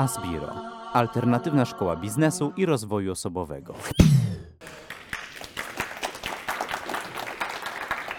[0.00, 0.54] Asbiro,
[0.92, 3.74] alternatywna szkoła biznesu i rozwoju osobowego.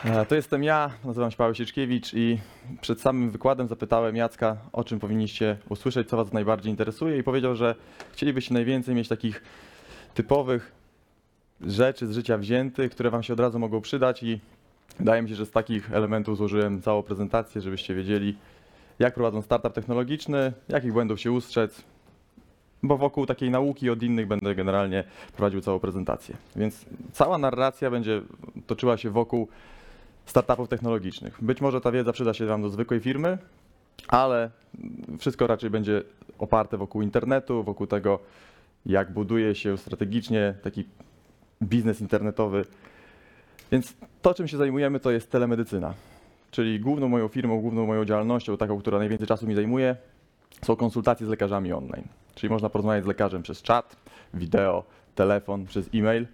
[0.06, 2.40] E, To jestem ja, nazywam się Paweł Sieczkiewicz i
[2.81, 7.56] przed samym wykładem zapytałem Jacka, o czym powinniście usłyszeć, co Was najbardziej interesuje i powiedział,
[7.56, 7.76] że
[8.12, 9.44] chcielibyście najwięcej mieć takich
[10.13, 10.72] typowych
[11.62, 14.40] rzeczy z życia wziętych, które Wam się od razu mogą przydać i
[15.00, 18.38] wydaje mi się, że z takich elementów złożyłem całą prezentację, żebyście wiedzieli,
[19.02, 21.84] jak prowadzą startup technologiczny, jakich błędów się ustrzec,
[22.84, 25.04] bo wokół takiej nauki od innych będę generalnie
[25.36, 26.38] prowadził całą prezentację.
[26.55, 28.22] Więc cała narracja będzie
[28.68, 29.48] toczyła się wokół
[30.26, 31.44] startupów technologicznych.
[31.44, 33.38] Być może ta wiedza przyda się Wam do zwykłej firmy,
[34.08, 34.50] ale
[35.20, 36.04] wszystko raczej będzie
[36.40, 38.20] oparte wokół internetu, wokół tego,
[38.86, 40.86] jak buduje się strategicznie taki
[41.63, 42.66] biznes internetowy.
[43.72, 45.94] Więc to, czym się zajmujemy, to jest telemedycyna.
[46.52, 49.96] Czyli główną moją firmą, główną moją działalnością, taką, która najwięcej czasu mi zajmuje,
[50.62, 52.08] są konsultacje z lekarzami online.
[52.36, 53.96] Czyli można porozmawiać z lekarzem przez czat,
[54.34, 54.84] wideo,
[55.16, 56.27] telefon, przez e-mail.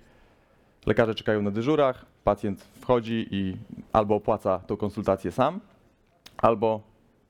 [0.85, 3.57] Lekarze czekają na dyżurach, pacjent wchodzi i
[3.93, 5.59] albo opłaca tą konsultację sam,
[6.37, 6.81] albo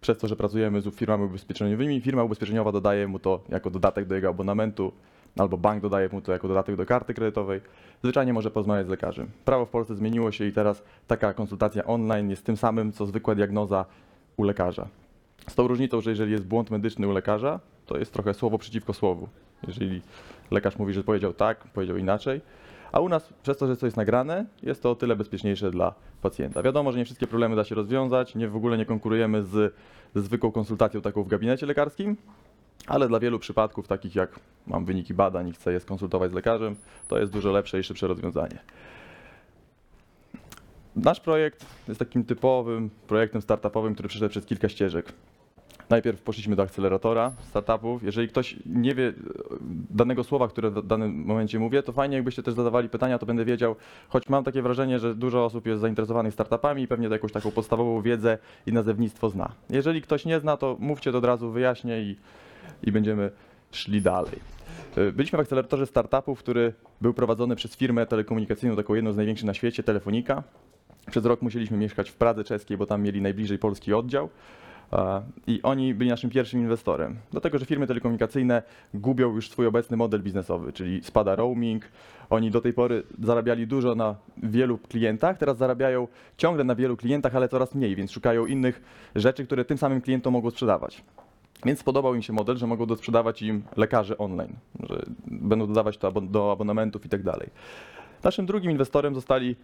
[0.02, 4.16] przez to, że pracujemy z firmami ubezpieczeniowymi, firma ubezpieczeniowa dodaje mu to jako dodatek do
[4.16, 4.92] jego abonamentu,
[5.38, 7.62] albo bank dodaje mu to jako dodatek do karty kredytowej.
[8.04, 9.28] Zwyczajnie może porozmawiać z lekarzem.
[9.46, 13.36] Prawo w Polsce zmieniło się i teraz taka konsultacja online jest tym samym, co zwykła
[13.36, 13.86] diagnoza
[14.38, 14.88] u lekarza.
[15.50, 18.94] Z tą różnicą, że jeżeli jest błąd medyczny u lekarza, to jest trochę słowo przeciwko
[18.94, 19.28] słowu.
[19.68, 20.02] Jeżeli
[20.52, 22.42] lekarz mówi, że powiedział tak, powiedział inaczej,
[22.92, 25.94] a u nas przez to, że to jest nagrane, jest to o tyle bezpieczniejsze dla
[26.22, 26.64] pacjenta.
[26.64, 29.74] Wiadomo, że nie wszystkie problemy da się rozwiązać, nie w ogóle nie konkurujemy z,
[30.16, 32.18] zwykłą konsultacją taką w gabinecie lekarskim,
[32.88, 36.76] ale dla wielu przypadków, takich jak mam wyniki badań i chcę je skonsultować z lekarzem,
[37.08, 38.60] to jest dużo lepsze i szybsze rozwiązanie.
[40.96, 45.14] Nasz projekt jest takim typowym projektem startupowym, który przeszedł przez kilka ścieżek.
[45.90, 48.04] Najpierw poszliśmy do akceleratora startupów.
[48.04, 49.14] Jeżeli ktoś nie wie
[49.90, 53.46] danego słowa, które w danym momencie mówię, to fajnie jakbyście też zadawali pytania, to będę
[53.46, 53.76] wiedział,
[54.10, 58.02] choć mam takie wrażenie, że dużo osób jest zainteresowanych startupami i pewnie jakąś taką podstawową
[58.02, 59.52] wiedzę i nazewnictwo zna.
[59.70, 62.16] Jeżeli ktoś nie zna, to mówcie to od razu, wyjaśnię i,
[62.84, 63.32] i będziemy
[63.72, 64.40] szli dalej.
[64.98, 69.48] E, Byliśmy w akceleratorze startupów, który był prowadzony przez firmę telekomunikacyjną, taką jedną z największych
[69.48, 70.44] na świecie, Telefonika.
[71.12, 74.30] Przez rok musieliśmy mieszkać w Pradze czeskiej, bo tam mieli najbliżej polski oddział.
[74.94, 77.16] E, I oni byli naszym pierwszym inwestorem.
[77.32, 78.64] Dlatego, że firmy telekomunikacyjne
[78.94, 81.84] gubią już swój obecny model biznesowy, czyli spada roaming.
[82.30, 86.08] Oni do tej pory zarabiali dużo na wielu klientach, teraz zarabiają
[86.38, 88.82] ciągle na wielu klientach, ale coraz mniej, więc szukają innych
[89.16, 91.04] rzeczy, które tym samym klientom mogą sprzedawać.
[91.66, 94.56] Więc spodobał im się model, że mogą dosprzedawać im lekarze online,
[94.90, 97.50] że będą dodawać to do abonamentów i tak dalej.
[98.24, 99.56] Naszym drugim inwestorem zostali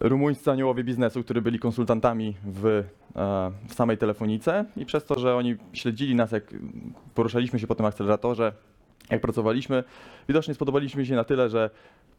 [0.00, 2.82] rumuńscy aniołowie biznesu, którzy byli konsultantami w, e,
[3.68, 6.54] w samej telefonice i przez to, że oni śledzili nas, jak
[7.14, 8.52] poruszaliśmy się po tym akceleratorze,
[9.10, 9.84] jak pracowaliśmy,
[10.28, 11.70] widocznie spodobaliśmy się na tyle, że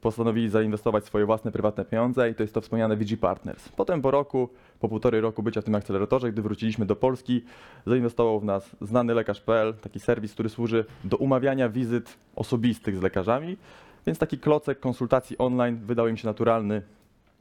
[0.01, 3.69] postanowili zainwestować swoje własne prywatne pieniądze i to jest to wspomniane VG Partners.
[3.69, 4.49] Potem po roku,
[4.79, 7.43] po półtorej roku bycia w tym akceleratorze, gdy wróciliśmy do Polski,
[7.85, 13.57] zainwestował w nas znany lekarz.pl, taki serwis, który służy do umawiania wizyt osobistych z lekarzami,
[14.05, 16.81] więc taki klocek konsultacji online wydał im się naturalny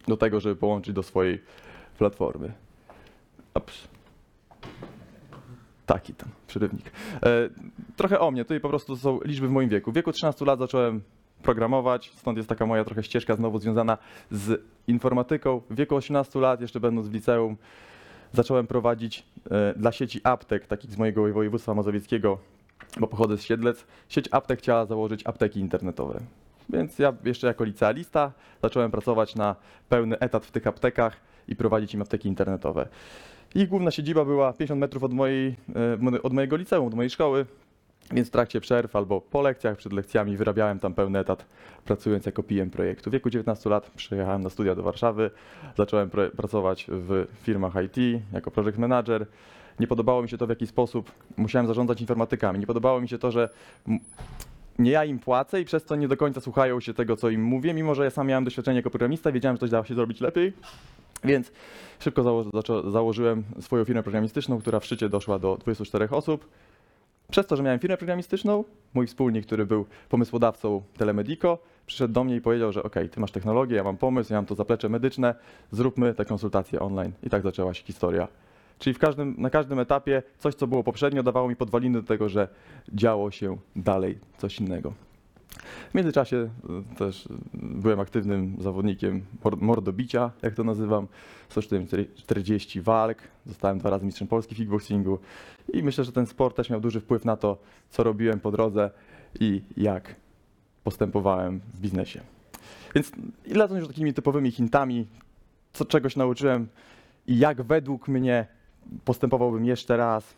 [0.09, 1.43] do tego, żeby połączyć do swojej
[1.99, 2.53] platformy.
[3.55, 3.89] Ups.
[5.87, 6.91] Taki tam przerywnik.
[7.23, 7.49] E,
[7.97, 9.93] trochę o mnie, tutaj po prostu są liczby w moim wieku.
[9.93, 11.03] W wieku 13 lat zacząłem
[11.43, 13.99] programować, stąd jest taka moja trochę ścieżka znowu związana
[14.31, 15.61] z informatyką.
[15.71, 17.57] W wieku 18 lat, jeszcze będąc w liceum,
[18.33, 22.39] zacząłem prowadzić e, dla sieci aptek, takich z mojego województwa mazowieckiego,
[23.01, 23.87] bo pochodzę z Siedlec.
[24.09, 26.21] Sieć aptek chciała założyć apteki internetowe.
[26.69, 28.33] Więc ja jeszcze jako licealista
[28.63, 29.57] zacząłem pracować na
[29.89, 31.17] pełny etat w tych aptekach
[31.49, 32.89] i prowadzić im apteki internetowe.
[33.57, 35.57] Ich główna siedziba była 50 metrów od, mojej,
[36.15, 37.47] e, od mojego liceum, od mojej szkoły,
[38.13, 41.45] więc w trakcie przerw albo po lekcjach, przed lekcjami wyrabiałem tam pełny etat,
[41.85, 43.11] pracując jako PM projektu.
[43.11, 45.31] W wieku 19 lat przyjechałem na studia do Warszawy,
[45.77, 49.27] zacząłem pracować w firmach IT jako project manager.
[49.81, 52.59] Nie podobało mi się to, w jaki sposób musiałem zarządzać informatykami.
[52.59, 53.49] Nie podobało mi się to, że
[54.79, 57.43] nie ja im płacę i przez to nie do końca słuchają się tego, co im
[57.43, 60.21] mówię, mimo że ja sam miałem doświadczenie jako programista, wiedziałem, że coś da się zrobić
[60.21, 60.53] lepiej.
[61.25, 61.53] Więc
[61.99, 66.49] szybko zało- zaczą- założyłem swoją firmę programistyczną, która w szczycie doszła do 24 osób.
[67.31, 68.65] Przez to, że miałem firmę programistyczną,
[68.95, 73.31] mój wspólnik, który był pomysłodawcą Telemedico, przyszedł do mnie i powiedział, że OK, ty masz
[73.31, 75.35] technologię, ja mam pomysł, ja mam to zaplecze medyczne,
[75.71, 77.13] zróbmy te konsultacje online.
[77.23, 78.29] I tak zaczęła się historia.
[78.79, 82.29] Czyli w każdym, na każdym etapie coś, co było poprzednio, dawało mi podwaliny do tego,
[82.29, 82.49] że
[82.93, 84.93] działo się dalej coś innego.
[85.91, 86.49] W międzyczasie
[86.93, 91.07] y, też y, byłem aktywnym zawodnikiem mor- mordobicia, jak to nazywam.
[91.49, 91.87] Stoczyłem
[92.17, 95.19] 40 walk, zostałem dwa razy mistrzem Polski w kickboxingu
[95.73, 97.59] i myślę, że ten sport też miał duży wpływ na to,
[97.91, 98.91] co robiłem po drodze
[99.41, 100.15] i jak
[100.85, 102.21] postępowałem w biznesie.
[102.95, 103.13] Więc
[103.47, 105.07] lecąc już takimi typowymi hintami,
[105.73, 106.69] co czegoś nauczyłem
[107.27, 108.47] i jak według mnie
[109.05, 110.35] postępowałbym jeszcze raz,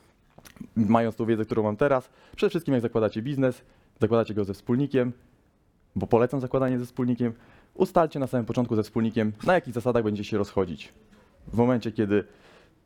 [0.77, 2.11] mając tą wiedzę, którą mam teraz.
[2.37, 3.63] Przede wszystkim jak zakładacie biznes,
[4.01, 5.13] zakładacie go ze wspólnikiem,
[5.97, 7.33] bo polecam zakładanie ze wspólnikiem.
[7.75, 10.93] Ustalcie na samym początku ze wspólnikiem, na jakich zasadach będziecie się rozchodzić.
[11.47, 12.25] W momencie, kiedy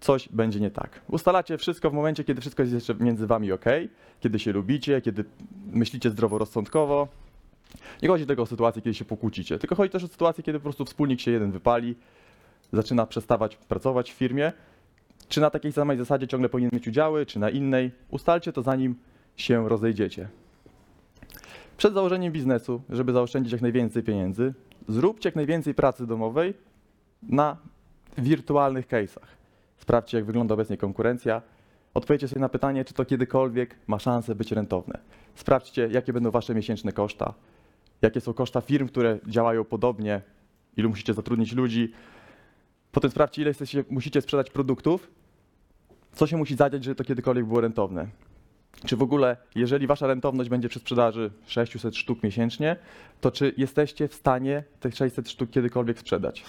[0.00, 1.00] coś będzie nie tak.
[1.09, 3.64] Ustalacie wszystko w momencie, kiedy wszystko jest jeszcze między wami ok,
[4.20, 5.25] kiedy się lubicie, kiedy
[5.73, 7.09] myślicie zdroworozsądkowo.
[8.03, 10.62] Nie chodzi tylko o sytuację, kiedy się pokłócicie, tylko chodzi też o sytuację, kiedy po
[10.62, 11.94] prostu wspólnik się jeden wypali,
[12.73, 14.53] zaczyna przestawać pracować w firmie,
[15.29, 17.91] czy na takiej samej zasadzie ciągle powinien mieć udziały, czy na innej.
[18.11, 18.94] Ustalcie to zanim
[19.37, 20.29] się rozejdziecie.
[21.77, 24.55] Przed założeniem biznesu, żeby zaoszczędzić jak najwięcej pieniędzy,
[24.89, 26.55] zróbcie jak najwięcej pracy domowej
[27.23, 27.57] na
[28.19, 29.27] wirtualnych case'ach.
[29.79, 31.43] Sprawdźcie, jak wygląda obecnie konkurencja.
[31.95, 34.99] Odpowiedzcie sobie na pytanie, czy to kiedykolwiek ma szansę być rentowne.
[35.35, 37.35] Sprawdźcie, jakie będą wasze miesięczne koszta,
[38.03, 40.21] jakie są koszta firm, które działają podobnie,
[40.77, 41.93] ilu musicie zatrudnić ludzi.
[42.93, 43.53] Potem sprawdźcie, ile
[43.91, 45.11] musicie sprzedać produktów,
[46.13, 48.07] co się musi zadziać, żeby to kiedykolwiek było rentowne.
[48.87, 52.77] Czy w ogóle, jeżeli wasza rentowność będzie przy sprzedaży 600 sztuk miesięcznie,
[53.21, 56.45] to czy jesteście w stanie tych 600 sztuk kiedykolwiek sprzedać?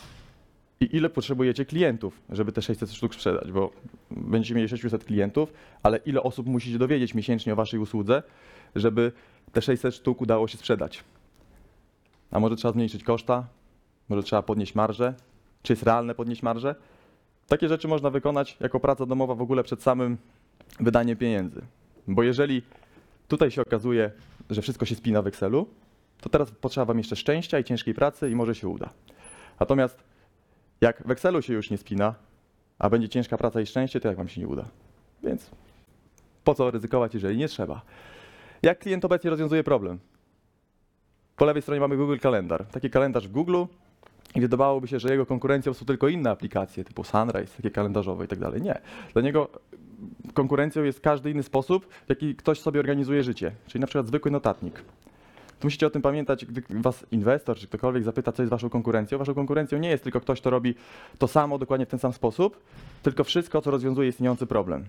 [0.80, 3.52] I ile potrzebujecie klientów, żeby te 600 sztuk sprzedać?
[3.52, 3.72] Bo
[4.12, 5.54] będziecie mieli 600 klientów,
[5.84, 8.24] ale ile osób musicie dowiedzieć miesięcznie o waszej usłudze,
[8.76, 9.12] żeby
[9.52, 11.04] te 600 sztuk udało się sprzedać?
[12.32, 13.48] A może trzeba zmniejszyć koszta?
[14.10, 15.14] Może trzeba podnieść marżę?
[15.64, 16.76] Czy jest realne podnieść marżę?
[17.48, 20.18] Takie rzeczy można wykonać jako praca domowa w ogóle przed samym
[20.80, 21.62] wydaniem pieniędzy.
[22.08, 22.62] Bo jeżeli
[23.28, 24.12] tutaj się okazuje,
[24.50, 25.68] że wszystko się spina w Excelu,
[26.22, 28.90] to teraz potrzeba Wam jeszcze szczęścia i ciężkiej pracy i może się uda.
[29.60, 30.04] Natomiast
[30.82, 32.16] jak w Excelu się już nie spina,
[32.80, 34.66] a będzie ciężka praca i szczęście, to jak Wam się nie uda.
[35.24, 35.50] Więc
[36.44, 37.82] po co ryzykować, jeżeli nie trzeba?
[38.64, 40.00] Jak klient obecnie rozwiązuje problem?
[41.36, 42.66] Po lewej stronie mamy Google Kalendar.
[42.66, 43.64] Taki kalendarz w Google
[44.36, 48.28] i wydawałoby się, że jego konkurencją są tylko inne aplikacje typu Sunrise, takie kalendarzowe i
[48.28, 48.62] tak dalej.
[48.62, 48.82] Nie.
[49.14, 49.50] Dla niego
[50.34, 54.32] konkurencją jest każdy inny sposób, w jaki ktoś sobie organizuje życie, czyli na przykład zwykły
[54.32, 54.84] notatnik.
[55.60, 59.18] To musicie o tym pamiętać, gdy was inwestor czy ktokolwiek zapyta, co jest waszą konkurencją.
[59.18, 60.76] Waszą konkurencją nie jest tylko ktoś, kto robi
[61.18, 62.60] to samo dokładnie w ten sam sposób,
[63.04, 64.86] tylko wszystko, co rozwiązuje istniejący problem.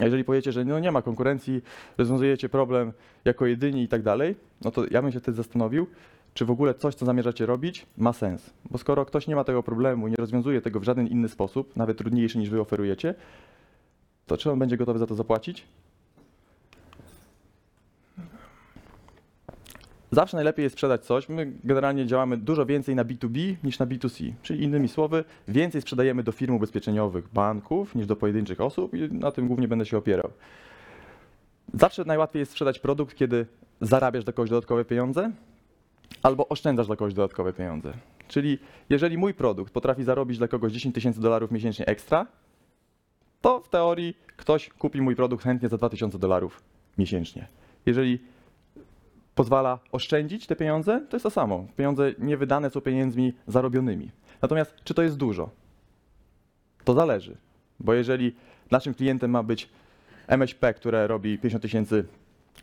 [0.00, 1.62] A jeżeli powiecie, że no nie ma konkurencji,
[1.98, 2.92] rozwiązujecie problem
[3.24, 5.86] jako jedyni i tak dalej, no to ja bym się wtedy zastanowił,
[6.34, 8.50] czy w ogóle coś, co zamierzacie robić, ma sens.
[8.70, 11.76] Bo skoro ktoś nie ma tego problemu i nie rozwiązuje tego w żaden inny sposób,
[11.76, 13.14] nawet trudniejszy niż wy oferujecie,
[14.26, 15.64] to czy on będzie gotowy za to zapłacić?
[20.10, 21.28] Zawsze najlepiej jest sprzedać coś.
[21.28, 24.32] My generalnie działamy dużo więcej na B2B niż na B2C.
[24.42, 29.30] Czyli innymi słowy, więcej sprzedajemy do firm ubezpieczeniowych, banków niż do pojedynczych osób i na
[29.30, 30.30] tym głównie będę się opierał.
[31.74, 33.46] Zawsze najłatwiej jest sprzedać produkt, kiedy
[33.80, 35.30] zarabiasz dla kogoś dodatkowe pieniądze
[36.22, 37.92] albo oszczędzasz dla kogoś dodatkowe pieniądze.
[38.28, 38.58] Czyli
[38.90, 42.26] jeżeli mój produkt potrafi zarobić dla kogoś 10 tysięcy dolarów miesięcznie ekstra,
[43.40, 46.62] to w teorii ktoś kupi mój produkt chętnie za 2000 dolarów
[46.98, 47.48] miesięcznie.
[47.86, 48.18] Jeżeli
[49.34, 51.66] pozwala oszczędzić te pieniądze, to jest to samo.
[51.76, 54.10] Pieniądze niewydane są pieniędzmi zarobionymi.
[54.42, 55.50] Natomiast czy to jest dużo?
[56.84, 57.36] To zależy,
[57.80, 58.36] bo jeżeli
[58.70, 59.68] naszym klientem ma być
[60.26, 62.04] MŚP, które robi 50 tysięcy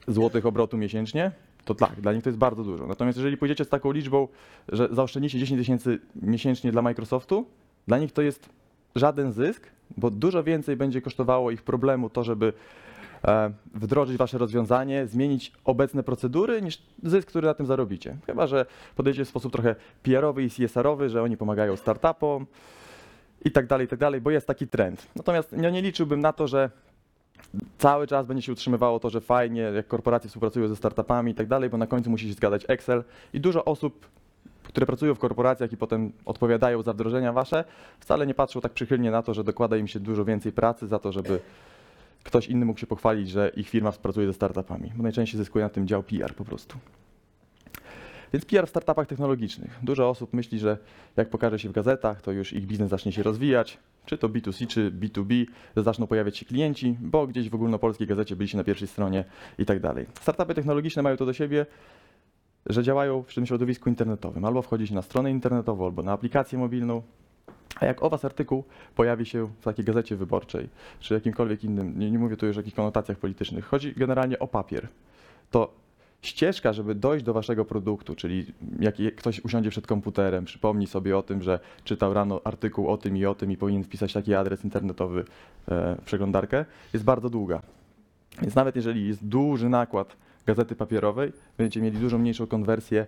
[0.07, 1.31] złotych obrotu miesięcznie,
[1.65, 2.87] to tak, dla nich to jest bardzo dużo.
[2.87, 4.27] Natomiast jeżeli pójdziecie z taką liczbą,
[4.71, 7.45] że zaoszczędzicie 10 tysięcy miesięcznie dla Microsoftu,
[7.87, 8.49] dla nich to jest
[8.95, 9.67] żaden zysk,
[9.97, 12.53] bo dużo więcej będzie kosztowało ich problemu to, żeby
[13.27, 18.17] e, wdrożyć wasze rozwiązanie, zmienić obecne procedury, niż zysk, który na tym zarobicie.
[18.25, 22.45] Chyba, że podejdziecie w sposób trochę PR-owy i CSR-owy, że oni pomagają startupom
[23.45, 25.07] i tak dalej, i tak dalej, bo jest taki trend.
[25.15, 26.69] Natomiast ja nie liczyłbym na to, że
[27.77, 31.47] cały czas będzie się utrzymywało to, że fajnie, jak korporacje współpracują ze startupami i tak
[31.47, 34.07] dalej, bo na końcu musi się zgadać Excel i dużo osób,
[34.63, 37.63] które pracują w korporacjach i potem odpowiadają za wdrożenia wasze,
[37.99, 40.99] wcale nie patrzą tak przychylnie na to, że dokłada im się dużo więcej pracy za
[40.99, 41.39] to, żeby
[42.23, 45.69] ktoś inny mógł się pochwalić, że ich firma współpracuje ze startupami, bo najczęściej zyskuje na
[45.69, 46.77] tym dział PR po prostu.
[48.33, 49.79] Więc PR w startupach technologicznych.
[49.83, 50.77] Dużo osób myśli, że
[51.17, 54.67] jak pokaże się w gazetach, to już ich biznes zacznie się rozwijać, czy to B2C,
[54.67, 55.45] czy B2B,
[55.77, 59.23] że zaczną pojawiać się klienci, bo gdzieś w ogólnopolskiej gazecie byliście na pierwszej stronie
[59.59, 60.05] i tak dalej.
[60.21, 61.65] Startupy technologiczne mają to do siebie,
[62.65, 64.45] że działają w tym środowisku internetowym.
[64.45, 67.01] Albo wchodzicie na stronę internetową, albo na aplikację mobilną.
[67.79, 68.63] A jak o was artykuł
[68.95, 70.69] pojawi się w takiej gazecie wyborczej,
[70.99, 74.47] czy jakimkolwiek innym, nie, nie mówię tu już o jakichś konotacjach politycznych, chodzi generalnie o
[74.47, 74.87] papier,
[75.51, 75.84] to
[76.27, 78.45] ścieżka, żeby dojść do waszego produktu, czyli
[78.79, 83.17] jak ktoś usiądzie przed komputerem, przypomni sobie o tym, że czytał rano artykuł o tym
[83.17, 85.25] i o tym i powinien wpisać taki adres internetowy
[85.67, 87.61] e, w przeglądarkę, jest bardzo długa.
[88.41, 90.15] Więc nawet jeżeli jest duży nakład
[90.45, 93.05] gazety papierowej, będziecie mieli dużo mniejszą konwersję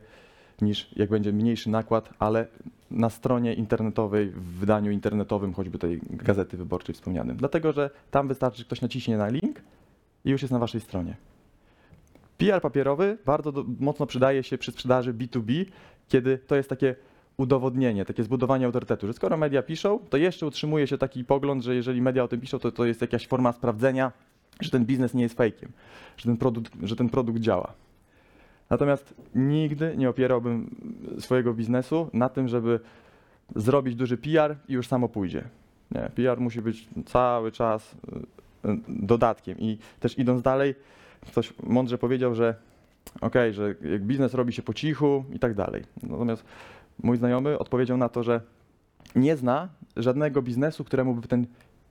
[0.62, 2.48] niż jak będzie mniejszy nakład, ale
[2.92, 7.38] na stronie internetowej, w wydaniu internetowym choćby tej gazety wyborczej wspomnianym.
[7.38, 9.62] Dlatego, że tam wystarczy, że ktoś naciśnie na link
[10.26, 11.16] i już jest na waszej stronie.
[12.38, 15.66] PR papierowy bardzo do, mocno przydaje się przy sprzedaży B2B,
[16.08, 16.96] kiedy to jest takie
[17.38, 21.76] udowodnienie, takie zbudowanie autorytetu, że skoro media piszą, to jeszcze utrzymuje się taki pogląd, że
[21.76, 24.12] jeżeli media o tym piszą, to to jest jakaś forma sprawdzenia,
[24.62, 25.72] że ten biznes nie jest fejkiem,
[26.18, 27.74] że ten produkt, że ten produkt działa.
[28.70, 30.76] Natomiast nigdy nie opierałbym
[31.20, 32.80] swojego biznesu na tym, żeby
[33.56, 35.44] zrobić duży PR i już samo pójdzie.
[35.92, 37.96] Nie, PR musi być cały czas
[38.66, 39.60] y, dodatkiem.
[39.60, 40.76] I też idąc dalej,
[41.22, 42.56] ktoś mądrze powiedział, że
[43.22, 45.84] okej, że jak biznes robi się po cichu i tak dalej.
[46.04, 46.44] Natomiast
[47.04, 48.42] mój znajomy odpowiedział na to, że
[49.16, 51.48] nie zna żadnego biznesu, któremu by ten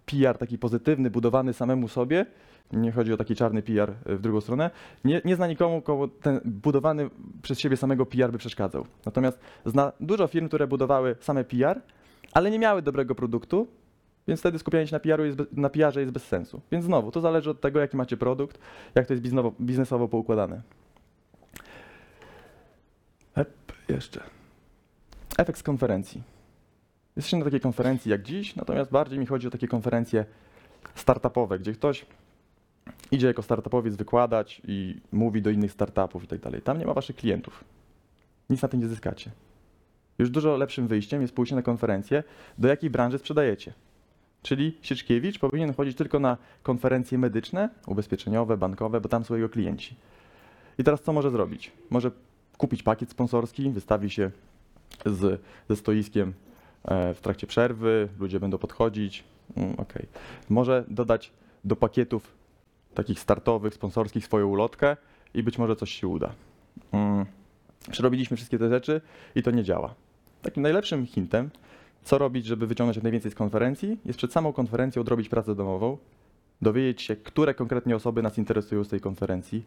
[0.06, 2.26] PR taki pozytywny, budowany samemu sobie,
[2.72, 4.70] nie chodzi o taki czarny PR w drugą stronę,
[5.04, 7.10] nie, nie zna nikomu, komu ten budowany
[7.42, 8.86] przez siebie samego PR by przeszkadzał.
[9.06, 11.80] Natomiast zna dużo firm, które budowały same PR,
[12.32, 13.66] ale nie miały dobrego produktu,
[14.28, 16.60] więc wtedy skupianie się na, PR-u jest na PR-ze jest bez sensu.
[16.72, 18.58] Więc znowu, to zależy od tego, jaki macie produkt,
[18.94, 20.62] jak to jest biznowo, biznesowo poukładane.
[23.34, 23.50] Ep,
[23.88, 24.20] jeszcze.
[25.38, 26.22] Efekt z konferencji.
[27.16, 30.24] Jesteśmy na takiej konferencji jak dziś, natomiast bardziej mi chodzi o takie konferencje
[30.94, 32.06] startupowe, gdzie ktoś
[33.10, 36.62] idzie jako startupowiec wykładać i mówi do innych startupów i tak dalej.
[36.62, 37.64] Tam nie ma waszych klientów.
[38.50, 39.30] Nic na tym nie zyskacie.
[40.18, 42.22] Już dużo lepszym wyjściem jest pójście na konferencję,
[42.58, 43.72] do jakiej branży sprzedajecie.
[44.46, 49.96] Czyli Sieczkiewicz powinien chodzić tylko na konferencje medyczne, ubezpieczeniowe, bankowe, bo tam są jego klienci.
[50.78, 51.72] I teraz co może zrobić?
[51.90, 52.10] Może
[52.58, 54.30] kupić pakiet sponsorski, wystawi się
[55.06, 56.32] z, ze stoiskiem
[56.84, 59.24] e, w trakcie przerwy, ludzie będą podchodzić.
[59.56, 60.06] Mm, okej.
[60.48, 61.32] Może dodać
[61.64, 62.34] do pakietów
[62.94, 64.96] takich startowych, sponsorskich swoją ulotkę
[65.34, 66.32] i być może coś się uda.
[66.92, 67.26] Mm.
[67.90, 69.00] Przerobiliśmy wszystkie te rzeczy
[69.34, 69.94] i to nie działa.
[70.42, 71.50] Takim najlepszym hintem,
[72.04, 75.98] co robić, żeby wyciągnąć jak najwięcej z konferencji, jest przed samą konferencją odrobić pracę domową,
[76.62, 79.64] dowiedzieć się, które konkretnie osoby nas interesują z tej konferencji,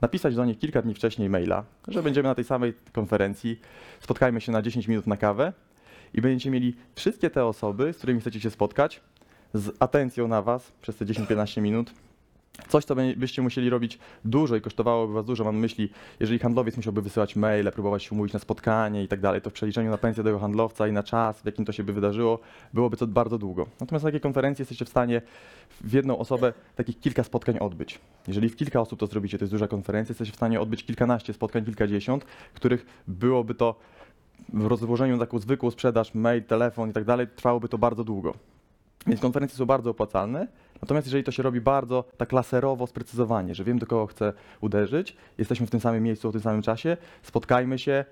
[0.00, 3.60] napisać do nich kilka dni wcześniej maila, że będziemy na tej samej konferencji,
[4.00, 5.52] spotkajmy się na 10 minut na kawę
[6.14, 9.00] i będziecie mieli wszystkie te osoby, z którymi chcecie się spotkać,
[9.54, 11.92] z atencją na was przez te 10-15 minut.
[12.68, 15.44] Coś, co by- byście musieli robić dużo i kosztowałoby was dużo.
[15.44, 15.90] Mam myśli,
[16.20, 19.52] jeżeli handlowiec musiałby wysyłać maile, próbować się umówić na spotkanie i tak dalej, to w
[19.52, 22.38] przeliczeniu na pensję tego handlowca i na czas, w jakim to się by wydarzyło,
[22.74, 23.66] byłoby to bardzo długo.
[23.80, 25.22] Natomiast na takiej konferencji jesteście w stanie
[25.80, 27.98] w jedną osobę takich kilka spotkań odbyć.
[28.28, 31.32] Jeżeli w kilka osób to zrobicie, to jest duża konferencja, jesteście w stanie odbyć kilkanaście
[31.32, 33.74] spotkań, kilkadziesiąt, których byłoby to
[34.52, 38.34] w rozłożeniu na taką zwykłą sprzedaż, mail, telefon i tak dalej, trwałoby to bardzo długo.
[39.06, 40.48] Więc konferencje są bardzo opłacalne,
[40.82, 45.16] natomiast jeżeli to się robi bardzo tak laserowo, sprecyzowanie, że wiem do kogo chcę uderzyć,
[45.38, 48.04] jesteśmy w tym samym miejscu w tym samym czasie, spotkajmy się,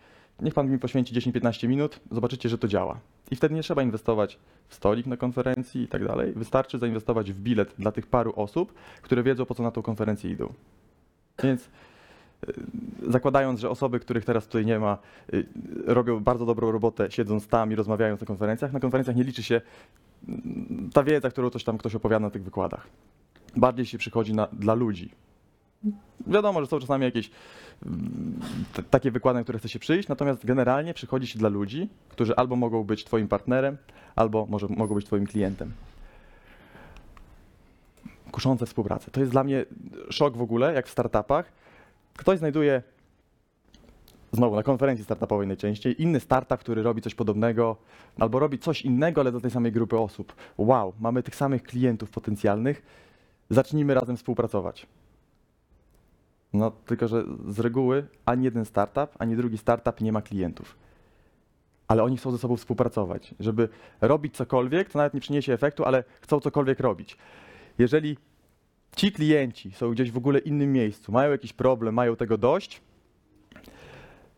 [0.42, 3.00] niech pan mi poświęci 10-15 minut, zobaczycie, że to działa.
[3.30, 6.32] I wtedy nie trzeba inwestować w stolik na konferencji i tak dalej.
[6.32, 10.30] Wystarczy zainwestować w bilet dla tych paru osób, które wiedzą, po co na tą konferencję
[10.30, 10.52] idą.
[11.42, 12.52] Więc y,
[13.08, 14.98] zakładając, że osoby, których teraz tutaj nie ma,
[15.34, 15.46] y,
[15.86, 19.60] robią bardzo dobrą robotę siedząc tam i rozmawiając na konferencjach, na konferencjach nie liczy się
[20.92, 22.86] ta wiedza, którą coś tam ktoś opowiada na tych wykładach.
[23.56, 25.10] Bardziej się przychodzi na, dla ludzi.
[26.26, 27.30] Wiadomo, że są czasami jakieś
[27.86, 28.40] mm,
[28.72, 32.36] t- takie wykłady, na które chce się przyjść, natomiast generalnie przychodzi się dla ludzi, którzy
[32.36, 33.76] albo mogą być twoim partnerem,
[34.16, 35.72] albo może mogą być twoim klientem.
[38.30, 39.10] Kuszące współpracę.
[39.10, 39.64] To jest dla mnie
[40.10, 41.52] szok w ogóle, jak w startupach.
[42.16, 42.82] Ktoś znajduje,
[44.32, 47.76] znowu na konferencji startupowej najczęściej, inny startup, który robi coś podobnego,
[48.18, 50.34] albo robi coś innego, ale do tej samej grupy osób.
[50.58, 52.82] Wow, mamy tych samych klientów potencjalnych,
[53.50, 54.86] zacznijmy razem współpracować.
[56.52, 60.76] No, tylko że z reguły ani jeden startup, ani drugi startup nie ma klientów.
[61.88, 63.34] Ale oni chcą ze sobą współpracować.
[63.40, 63.68] Żeby
[64.00, 67.16] robić cokolwiek, to nawet nie przyniesie efektu, ale chcą cokolwiek robić.
[67.78, 68.16] Jeżeli
[68.96, 72.80] ci klienci są gdzieś w ogóle innym miejscu, mają jakiś problem, mają tego dość,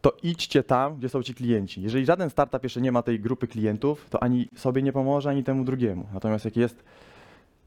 [0.02, 1.82] to idźcie tam, gdzie są ci klienci.
[1.82, 5.44] Jeżeli żaden startup jeszcze nie ma tej grupy klientów, to ani sobie nie pomoże, ani
[5.44, 6.06] temu drugiemu.
[6.14, 6.84] Natomiast jak jest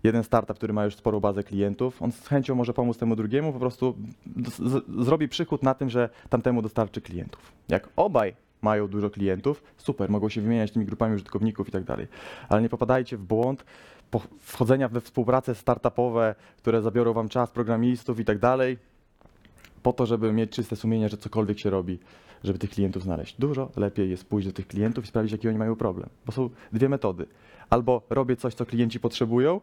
[0.04, 3.54] jeden startup, który ma już sporą bazę klientów, on z chęcią może pomóc temu drugiemu,
[3.54, 3.96] po prostu
[5.00, 7.52] zrobi przychód na tym, że tamtemu dostarczy klientów.
[7.70, 12.08] Jak obaj mają dużo klientów, super, mogą się wymieniać tymi grupami użytkowników i tak dalej.
[12.50, 13.66] Ale nie popadajcie w błąd
[14.40, 18.78] wchodzenia we współprace startupowe, które zabiorą wam czas programistów i tak dalej.
[19.86, 22.00] Po to, żeby mieć czyste sumienie, że cokolwiek się robi,
[22.44, 23.36] żeby tych klientów znaleźć.
[23.40, 26.10] Dużo lepiej jest pójść do tych klientów i sprawdzić, jaki oni mają problem.
[26.26, 27.26] Bo są dwie metody.
[27.70, 29.62] Albo robię coś, co klienci potrzebują,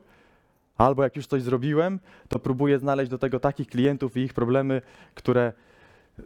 [0.79, 4.83] albo jak już coś zrobiłem, to próbuję znaleźć do tego takich klientów i ich problemy,
[5.15, 5.53] które
[6.19, 6.23] y,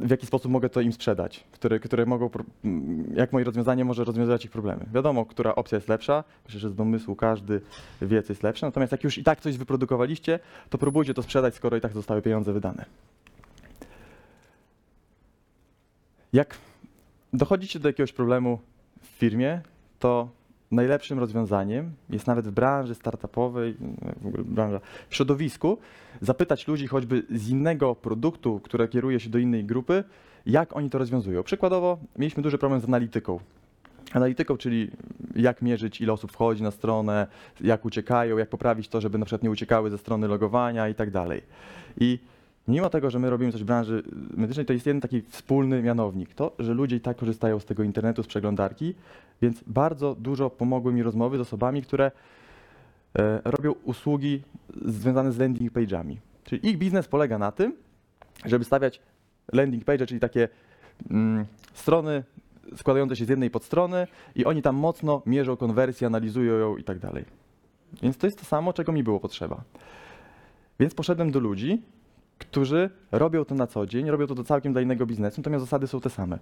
[0.00, 3.84] w jaki sposób mogę to im sprzedać, które, które mogą, pro- m, jak moje rozwiązanie
[3.84, 4.86] może rozwiązywać ich problemy.
[4.94, 7.60] Wiadomo, która opcja jest lepsza, myślę, że z domysłu każdy
[8.02, 10.38] wie, co jest lepsze, natomiast jak już i tak coś wyprodukowaliście,
[10.70, 12.84] to próbujcie to sprzedać, skoro i tak zostały pieniądze wydane.
[16.36, 16.58] Jak
[17.32, 18.58] dochodzicie do jakiegoś problemu
[19.02, 19.60] w firmie,
[19.98, 20.28] to
[20.70, 23.76] najlepszym rozwiązaniem jest nawet w branży startupowej,
[24.22, 25.78] w ogóle branża, w środowisku,
[26.20, 30.04] zapytać ludzi choćby z innego produktu, które kieruje się do innej grupy,
[30.46, 31.42] jak oni to rozwiązują.
[31.42, 33.40] Przykładowo mieliśmy duży problem z analityką.
[34.12, 34.90] Analityką, czyli
[35.36, 37.26] jak mierzyć, ile osób wchodzi na stronę,
[37.60, 41.10] jak uciekają, jak poprawić to, żeby na przykład nie uciekały ze strony logowania i tak
[41.10, 41.42] dalej.
[42.00, 42.18] I
[42.68, 44.02] mimo tego, że my robimy coś w branży
[44.36, 46.34] medycznej, to jest jeden taki wspólny mianownik.
[46.34, 48.94] To, że ludzie i tak korzystają z tego internetu, z przeglądarki,
[49.42, 52.10] więc bardzo dużo pomogły mi rozmowy z osobami, które
[53.18, 54.42] e, robią usługi
[54.84, 56.16] związane z landing page'ami.
[56.44, 57.76] Czyli ich biznes polega na tym,
[58.44, 59.00] żeby stawiać
[59.52, 60.48] landing page, czyli takie
[61.10, 61.44] mm,
[61.74, 62.24] strony
[62.76, 66.98] składające się z jednej podstrony i oni tam mocno mierzą konwersję, analizują ją i tak
[66.98, 67.24] dalej.
[68.02, 69.62] Więc to jest to samo, czego mi było potrzeba.
[70.80, 71.82] Więc poszedłem do ludzi,
[72.38, 75.86] którzy robią to na co dzień, robią to do całkiem dla innego biznesu, natomiast zasady
[75.86, 76.38] są te same.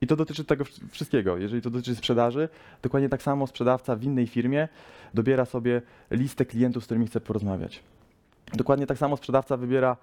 [0.00, 1.36] I to dotyczy tego wsz- wszystkiego.
[1.36, 2.48] Jeżeli to dotyczy sprzedaży,
[2.82, 4.68] dokładnie tak samo sprzedawca w innej firmie
[5.14, 7.82] dobiera sobie listę klientów, z którymi chce porozmawiać.
[8.54, 9.96] Dokładnie tak samo sprzedawca wybiera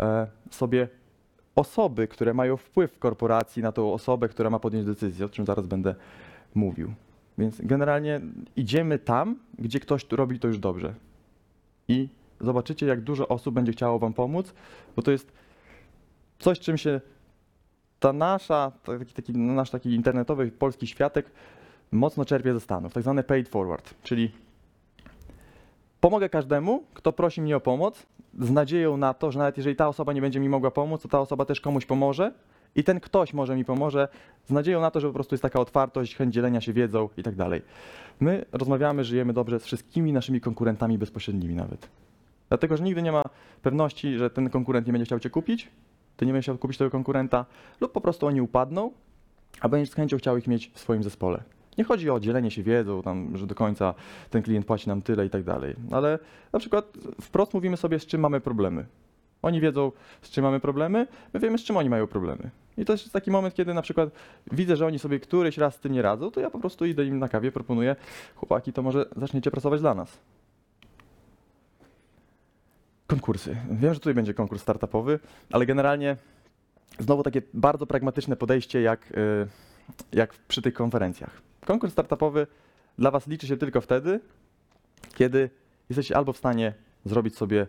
[0.00, 0.88] e, sobie
[1.54, 5.46] osoby, które mają wpływ w korporacji na tą osobę, która ma podjąć decyzję, o czym
[5.46, 5.94] zaraz będę
[6.54, 6.94] mówił.
[7.38, 8.20] Więc generalnie
[8.56, 10.94] idziemy tam, gdzie ktoś robi to już dobrze.
[11.88, 12.08] I
[12.44, 14.54] zobaczycie, jak dużo osób będzie chciało Wam pomóc,
[14.96, 15.32] bo to jest
[16.38, 17.00] coś, czym się
[18.00, 21.30] ta nasza, taki, taki, nasz taki internetowy polski światek
[21.92, 24.30] mocno czerpie ze Stanów, tak zwane paid forward, czyli
[26.00, 28.06] pomogę każdemu, kto prosi mnie o pomoc,
[28.38, 31.08] z nadzieją na to, że nawet jeżeli ta osoba nie będzie mi mogła pomóc, to
[31.08, 32.32] ta osoba też komuś pomoże
[32.76, 34.08] i ten ktoś może mi pomoże,
[34.44, 37.22] z nadzieją na to, że po prostu jest taka otwartość, chęć dzielenia się wiedzą i
[37.22, 37.62] tak dalej.
[38.20, 41.88] My rozmawiamy, żyjemy dobrze z wszystkimi naszymi konkurentami bezpośrednimi nawet.
[42.54, 43.22] Dlatego, że nigdy nie ma
[43.62, 45.68] pewności, że ten konkurent nie będzie chciał cię kupić,
[46.16, 47.46] ty nie będziesz chciał kupić tego konkurenta,
[47.80, 48.90] lub po prostu oni upadną,
[49.60, 51.42] a będziesz z chęcią chciał ich mieć w swoim zespole.
[51.78, 53.94] Nie chodzi o dzielenie się wiedzą, tam, że do końca
[54.30, 56.18] ten klient płaci nam tyle i tak dalej, ale
[56.52, 58.86] na przykład wprost mówimy sobie, z czym mamy problemy.
[59.42, 62.50] Oni wiedzą, z czym mamy problemy, my wiemy, z czym oni mają problemy.
[62.78, 64.10] I to jest taki moment, kiedy na przykład
[64.52, 67.04] widzę, że oni sobie któryś raz z tym nie radzą, to ja po prostu idę
[67.04, 67.96] im na kawie, proponuję,
[68.34, 70.18] chłopaki, to może zaczniecie pracować dla nas.
[73.14, 73.56] Konkursy.
[73.70, 75.18] Wiem, że tutaj będzie konkurs startupowy,
[75.52, 76.16] ale generalnie
[76.98, 79.46] znowu takie bardzo pragmatyczne podejście, jak, y,
[80.12, 81.42] jak przy tych konferencjach.
[81.64, 82.46] Konkurs startupowy
[82.98, 84.20] dla Was liczy się tylko wtedy,
[85.14, 85.50] kiedy
[85.88, 86.74] jesteście albo w stanie
[87.04, 87.66] zrobić sobie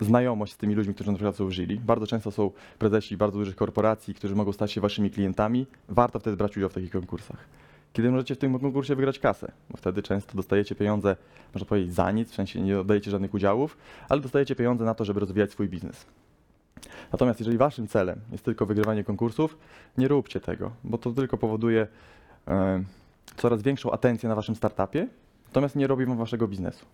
[0.00, 1.80] znajomość z tymi ludźmi, którzy na przykład są żyli.
[1.80, 5.66] Bardzo często są prezesi bardzo dużych korporacji, którzy mogą stać się Waszymi klientami.
[5.88, 7.44] Warto wtedy brać udział w takich konkursach.
[7.92, 11.16] Kiedy możecie w tym konkursie wygrać kasę, bo wtedy często dostajecie pieniądze,
[11.54, 13.76] można powiedzieć, za nic, w sensie nie oddajecie żadnych udziałów,
[14.08, 16.06] ale dostajecie pieniądze na to, żeby rozwijać swój biznes.
[17.12, 19.58] Natomiast jeżeli waszym celem jest tylko wygrywanie konkursów,
[19.98, 21.86] nie róbcie tego, bo to tylko powoduje
[22.48, 22.84] e,
[23.36, 25.08] coraz większą atencję na waszym startupie,
[25.46, 26.86] natomiast nie robi wam waszego biznesu.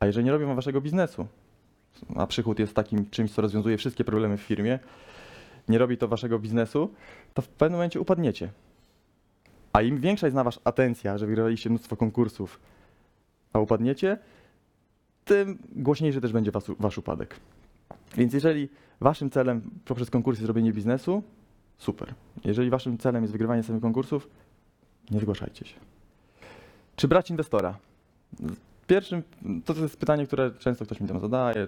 [0.00, 1.26] A jeżeli nie robi wam waszego biznesu,
[2.16, 4.78] a przychód jest takim czymś, co rozwiązuje wszystkie problemy w firmie,
[5.68, 6.90] nie robi to waszego biznesu,
[7.34, 8.50] to w pewnym momencie upadniecie.
[9.72, 12.60] A im większa jest na was atencja, że wygraliście mnóstwo konkursów,
[13.52, 14.18] a upadniecie,
[15.24, 17.36] tym głośniejszy też będzie was, wasz upadek.
[18.16, 18.68] Więc jeżeli
[19.00, 21.22] waszym celem poprzez konkursy zrobienie biznesu,
[21.78, 22.14] super.
[22.44, 24.28] Jeżeli waszym celem jest wygrywanie samych konkursów,
[25.10, 25.74] nie zgłaszajcie się.
[26.96, 27.78] Czy brać inwestora?
[28.86, 29.22] Pierwszym,
[29.64, 31.66] to jest pytanie, które często ktoś mi tam zadaje,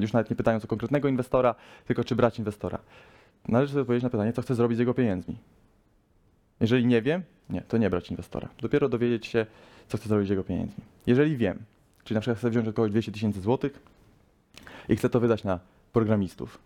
[0.00, 1.54] już nawet nie pytając o konkretnego inwestora,
[1.86, 2.78] tylko czy brać inwestora.
[3.48, 5.36] Należy sobie odpowiedzieć na pytanie, co chcę zrobić z jego pieniędzmi.
[6.60, 8.48] Jeżeli nie wiem, nie, to nie brać inwestora.
[8.60, 9.46] Dopiero dowiedzieć się,
[9.88, 10.84] co chcę zrobić z jego pieniędzmi.
[11.06, 11.58] Jeżeli wiem,
[12.04, 13.82] czyli na przykład chcę wziąć około 200 tysięcy złotych
[14.88, 15.60] i chcę to wydać na
[15.92, 16.58] programistów.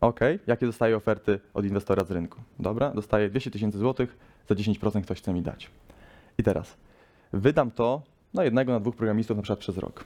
[0.00, 2.40] Ok, jakie dostaję oferty od inwestora z rynku?
[2.58, 5.70] Dobra, dostaję 200 tysięcy złotych, za 10% ktoś chce mi dać.
[6.38, 6.76] I teraz
[7.32, 8.02] wydam to
[8.34, 10.04] na jednego, na dwóch programistów na przykład przez rok.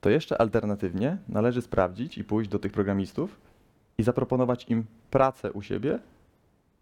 [0.00, 3.40] To jeszcze alternatywnie należy sprawdzić i pójść do tych programistów
[3.98, 5.98] i zaproponować im pracę u siebie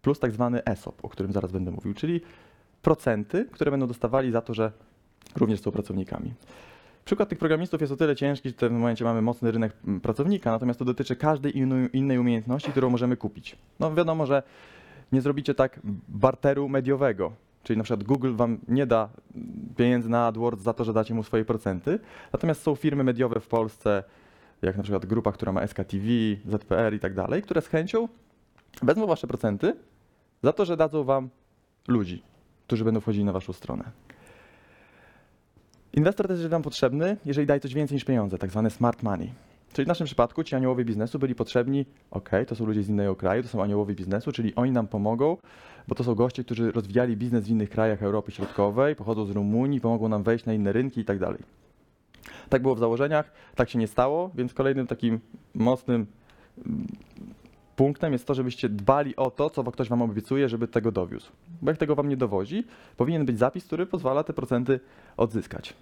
[0.07, 2.21] plus tak zwany ESOP, o którym zaraz będę mówił, czyli
[2.81, 4.71] procenty, które będą dostawali za to, że
[5.35, 6.33] również są pracownikami.
[7.05, 10.01] Przykład tych programistów jest o tyle ciężki, że w tym momencie mamy mocny rynek mm,
[10.01, 13.55] pracownika, natomiast to dotyczy każdej innej- umiejętności, którą możemy kupić.
[13.79, 14.43] No wiadomo, że
[15.11, 17.31] nie zrobicie tak barteru mediowego,
[17.63, 21.13] czyli na przykład Google wam nie da mm, pieniędzy na AdWords za to, że dacie
[21.13, 21.99] mu swoje procenty,
[22.33, 24.03] natomiast są firmy mediowe w Polsce,
[24.61, 26.05] jak na przykład grupa, która ma SKTV,
[26.45, 28.07] ZPR i tak dalej, które z chęcią
[28.81, 29.73] wezmą wasze procenty
[30.43, 31.29] za to, że dadzą wam
[31.87, 32.23] ludzi,
[32.67, 33.91] którzy będą wchodzili na waszą stronę.
[35.93, 39.33] Inwestor też jest wam potrzebny, jeżeli daje coś więcej niż pieniądze, tak zwane smart money.
[39.73, 43.15] Czyli w naszym przypadku ci aniołowie biznesu byli potrzebni, ok, to są ludzie z innego
[43.15, 45.37] kraju, to są aniołowie biznesu, czyli oni nam pomogą,
[45.87, 49.81] bo to są goście, którzy rozwijali biznes w innych krajach Europy Środkowej, pochodzą z Rumunii,
[49.81, 51.39] pomogą nam wejść na inne rynki i tak dalej.
[52.49, 55.19] Tak było w założeniach, tak się nie stało, więc kolejnym takim
[55.55, 56.05] mocnym
[57.77, 61.31] punktem jest to, żebyście dbali o to, co ktoś wam obiecuje, żeby tego dowiózł.
[61.61, 62.63] Bo jak tego wam nie dowozi,
[62.97, 64.79] powinien być zapis, który pozwala te procenty
[65.17, 65.73] odzyskać.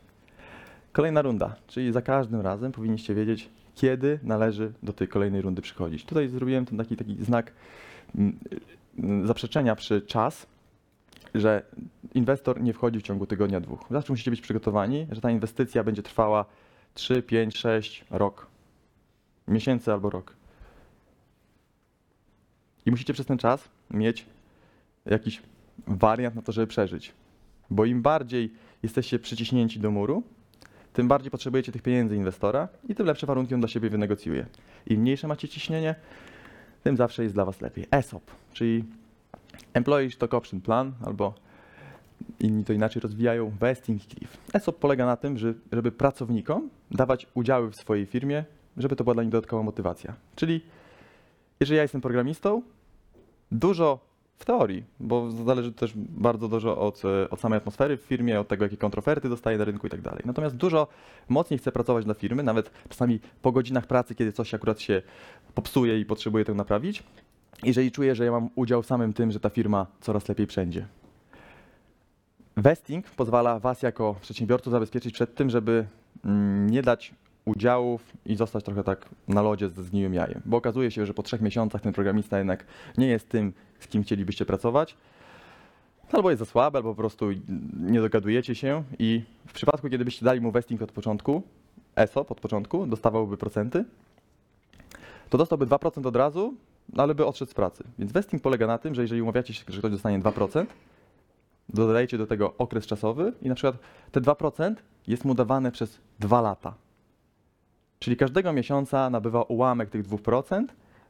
[0.91, 6.05] Kolejna runda, czyli za każdym razem powinniście wiedzieć, kiedy należy do tej kolejnej rundy przychodzić.
[6.05, 7.51] Tutaj zrobiłem ten taki, taki znak
[8.15, 8.39] mm,
[8.99, 10.47] mm, zaprzeczenia przy czas,
[11.36, 11.63] że
[12.13, 13.86] inwestor nie wchodzi w ciągu tygodnia, dwóch.
[13.91, 16.45] Zawsze musicie być przygotowani, że ta inwestycja będzie trwała
[16.93, 18.47] 3, 5, 6, rok.
[19.47, 20.36] Miesięcy albo rok.
[22.86, 24.26] I musicie przez ten czas mieć
[25.06, 25.41] jakiś
[25.88, 27.13] wariant na to, żeby przeżyć.
[27.69, 30.24] Bo im bardziej jesteście przyciśnięci do muru,
[30.93, 34.45] tym bardziej potrzebujecie tych pieniędzy inwestora i tym lepsze warunki on dla siebie wynegocjuje.
[34.88, 35.95] Im mniejsze macie ciśnienie,
[36.84, 37.86] tym zawsze jest dla was lepiej.
[37.91, 38.84] ESOP, czyli
[39.74, 41.34] Employee Stock Option Plan, albo
[42.39, 44.38] inni to inaczej rozwijają, Vesting Cliff.
[44.54, 48.43] ESOP polega na tym, że, żeby pracownikom dawać udziały w swojej firmie,
[48.78, 50.13] żeby to była dla nich dodatkowa motywacja.
[50.36, 50.62] Czyli
[51.60, 52.62] jeżeli ja jestem programistą,
[53.52, 54.00] dużo
[54.38, 58.48] w teorii, bo zależy też bardzo dużo od, e, od samej atmosfery w firmie, od
[58.48, 60.22] tego, jakie kontroferty dostaję na rynku i tak dalej.
[60.26, 60.88] Natomiast dużo
[61.30, 65.02] mocniej chcę pracować dla firmy, nawet czasami po godzinach pracy, kiedy coś akurat się
[65.54, 67.04] popsuje i potrzebuję tego naprawić,
[67.63, 70.88] jeżeli czuję, że ja mam udział w samym tym, że ta firma coraz lepiej wszędzie.
[72.58, 75.86] Vesting pozwala Was jako przedsiębiorców zabezpieczyć przed tym, żeby
[76.26, 77.13] mm, nie dać
[77.45, 80.41] udziałów i zostać trochę tak na lodzie ze zgniłym jajem.
[80.45, 82.65] Bo okazuje się, że po trzech miesiącach ten programista jednak
[82.97, 84.97] nie jest tym, z kim chcielibyście pracować.
[86.12, 87.25] Albo jest za słaby, albo po prostu
[87.79, 91.41] nie dogadujecie się i w przypadku, kiedy byście dali mu vesting od początku,
[91.95, 93.86] ESOP od początku, dostawałby procenty,
[95.29, 96.53] to dostałby 2% od razu,
[96.97, 97.84] ale by odszedł z pracy.
[97.99, 100.65] Więc vesting polega na tym, że jeżeli umawiacie się, że ktoś dostanie 2%,
[101.69, 103.77] dodajecie do tego okres czasowy i na przykład
[104.12, 104.75] te 2%
[105.08, 106.73] jest mu dawane przez 2 lata.
[108.06, 110.65] Czyli każdego miesiąca nabywa ułamek tych 2%,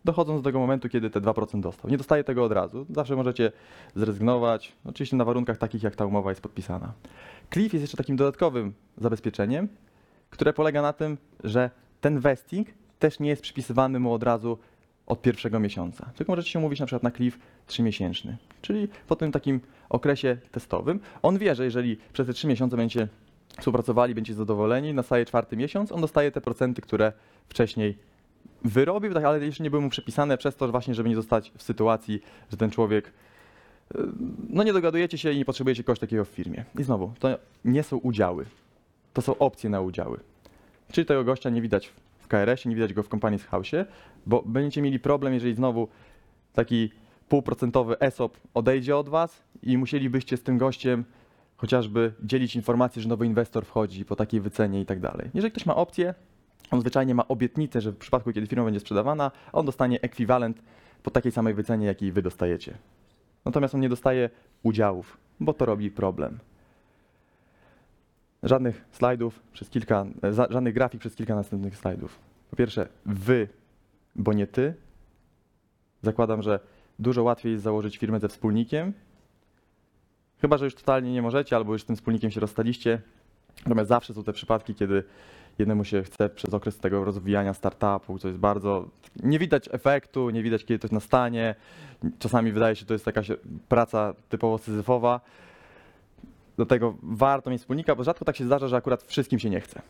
[0.05, 1.91] dochodząc do tego momentu, kiedy te 2% dostał.
[1.91, 2.85] Nie dostaje tego od razu.
[2.89, 3.51] Zawsze możecie
[3.95, 6.93] zrezygnować, oczywiście na warunkach takich, jak ta umowa jest podpisana.
[7.53, 9.67] Cliff jest jeszcze takim dodatkowym zabezpieczeniem,
[10.29, 11.69] które polega na tym, że
[12.01, 12.67] ten vesting
[12.99, 14.57] też nie jest przypisywany mu od razu
[15.05, 16.09] od pierwszego miesiąca.
[16.15, 20.99] Tylko możecie się umówić na przykład na cliff 3-miesięczny, czyli po tym takim okresie testowym.
[21.21, 23.07] On wie, że jeżeli przez te 3 miesiące będziecie
[23.57, 27.13] współpracowali, będziecie zadowoleni, nastaje czwarty miesiąc, on dostaje te procenty, które
[27.49, 27.97] wcześniej
[28.63, 31.51] wyrobił, tak, ale jeszcze nie były mu przepisane przez to że właśnie, żeby nie zostać
[31.57, 33.97] w sytuacji, że ten człowiek y,
[34.49, 36.65] no nie dogadujecie się i nie potrzebujecie kogoś takiego w firmie.
[36.79, 37.29] I znowu, to
[37.65, 38.45] nie są udziały,
[39.13, 40.19] to są opcje na udziały.
[40.91, 43.85] Czyli tego gościa nie widać w KRS-ie, nie widać go w kompanii z House'ie,
[44.25, 45.87] bo będziecie mieli problem, jeżeli znowu
[46.53, 46.91] taki
[47.29, 51.05] półprocentowy ESOP odejdzie od was i musielibyście z tym gościem
[51.57, 55.29] chociażby dzielić informacje, że nowy inwestor wchodzi po takiej wycenie i tak dalej.
[55.33, 56.13] Jeżeli ktoś ma opcję,
[56.71, 60.61] on zwyczajnie ma obietnicę, że w przypadku, kiedy firma będzie sprzedawana, on dostanie ekwiwalent
[61.03, 62.77] po takiej samej wycenie, jakiej wy dostajecie.
[63.45, 64.29] Natomiast on nie dostaje
[64.63, 66.39] udziałów, bo to robi problem.
[68.43, 70.05] Żadnych slajdów przez kilka,
[70.49, 72.19] żadnych grafik przez kilka następnych slajdów.
[72.49, 73.47] Po pierwsze, wy,
[74.15, 74.73] bo nie ty.
[76.01, 76.59] Zakładam, że
[76.99, 78.93] dużo łatwiej jest założyć firmę ze wspólnikiem,
[80.41, 83.01] Chyba, że już totalnie nie możecie, albo już z tym wspólnikiem się rozstaliście.
[83.65, 85.03] Natomiast zawsze są te przypadki, kiedy
[85.59, 88.89] jednemu się chce przez okres tego rozwijania startupu, co jest bardzo.
[89.23, 91.55] Nie widać efektu, nie widać, kiedy to nastanie.
[92.19, 93.31] Czasami wydaje się, że to jest jakaś
[93.69, 95.21] praca typowo syzyfowa.
[96.55, 99.81] Dlatego warto mieć wspólnika, bo rzadko tak się zdarza, że akurat wszystkim się nie chce.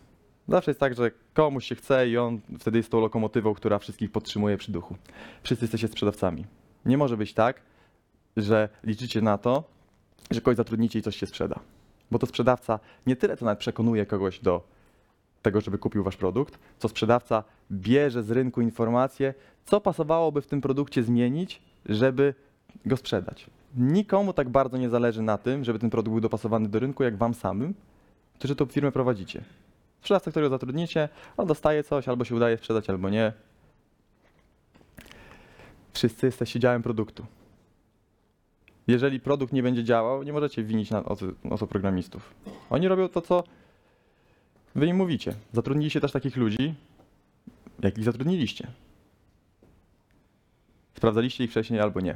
[0.47, 4.11] Zawsze jest tak, że komuś się chce i on wtedy jest tą lokomotywą, która wszystkich
[4.11, 4.95] podtrzymuje przy duchu.
[5.43, 6.45] Wszyscy jesteście sprzedawcami.
[6.85, 7.61] Nie może być tak,
[8.37, 9.74] że liczycie na to,
[10.31, 11.59] że kogoś zatrudnicie i coś się sprzeda.
[12.11, 14.67] Bo to sprzedawca nie tyle to nawet przekonuje kogoś do
[15.41, 19.33] tego, żeby kupił wasz produkt, co sprzedawca bierze z rynku informacje,
[19.65, 22.33] co pasowałoby w tym produkcie zmienić, żeby
[22.85, 23.45] go sprzedać.
[23.77, 27.17] Nikomu tak bardzo nie zależy na tym, żeby ten produkt był dopasowany do rynku, jak
[27.17, 27.73] wam samym,
[28.39, 29.43] którzy tą firmę prowadzicie.
[29.99, 33.33] Sprzedawca, którego zatrudnicie, on dostaje coś, albo się udaje sprzedać, albo nie.
[35.93, 37.25] Wszyscy jesteście działem produktu.
[38.87, 41.03] Jeżeli produkt nie będzie działał, nie możecie winić na,
[41.49, 42.35] o, programistów.
[42.69, 43.43] Oni robią to, co
[44.75, 45.33] wy im mówicie.
[45.53, 46.73] Zatrudniliście też takich ludzi,
[47.81, 48.67] jakich zatrudniliście.
[50.93, 52.15] Sprawdzaliście ich wcześniej albo nie.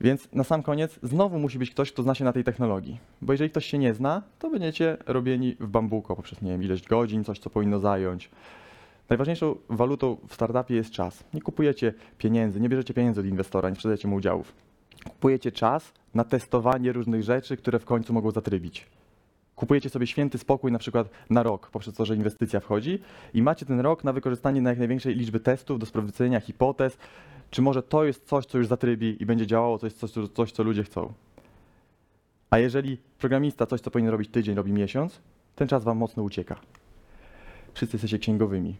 [0.00, 2.98] Więc na sam koniec znowu musi być ktoś, kto zna się na tej technologii.
[3.20, 6.82] Bo jeżeli ktoś się nie zna, to będziecie robieni w bambuko poprzez, nie wiem, ileś
[6.82, 8.30] godzin, coś, co powinno zająć.
[9.08, 11.24] Najważniejszą walutą w startupie jest czas.
[11.34, 14.52] Nie kupujecie pieniędzy, nie bierzecie pieniędzy od inwestora, nie sprzedajecie mu udziałów.
[15.08, 18.86] Kupujecie czas na testowanie różnych rzeczy, które w końcu mogą zatrybić.
[19.56, 22.98] Kupujecie sobie święty spokój na przykład na rok, poprzez to, że inwestycja wchodzi
[23.34, 26.96] i macie ten rok na wykorzystanie na jak największej liczby testów do sprawdzenia hipotez,
[27.50, 30.62] czy może to jest coś, co już zatrybi i będzie działało, coś, co- coś, co
[30.62, 31.12] ludzie chcą.
[32.50, 35.20] A jeżeli programista coś, co powinien robić tydzień, robi miesiąc,
[35.56, 36.56] ten czas wam mocno ucieka.
[37.74, 38.76] Wszyscy jesteście księgowymi.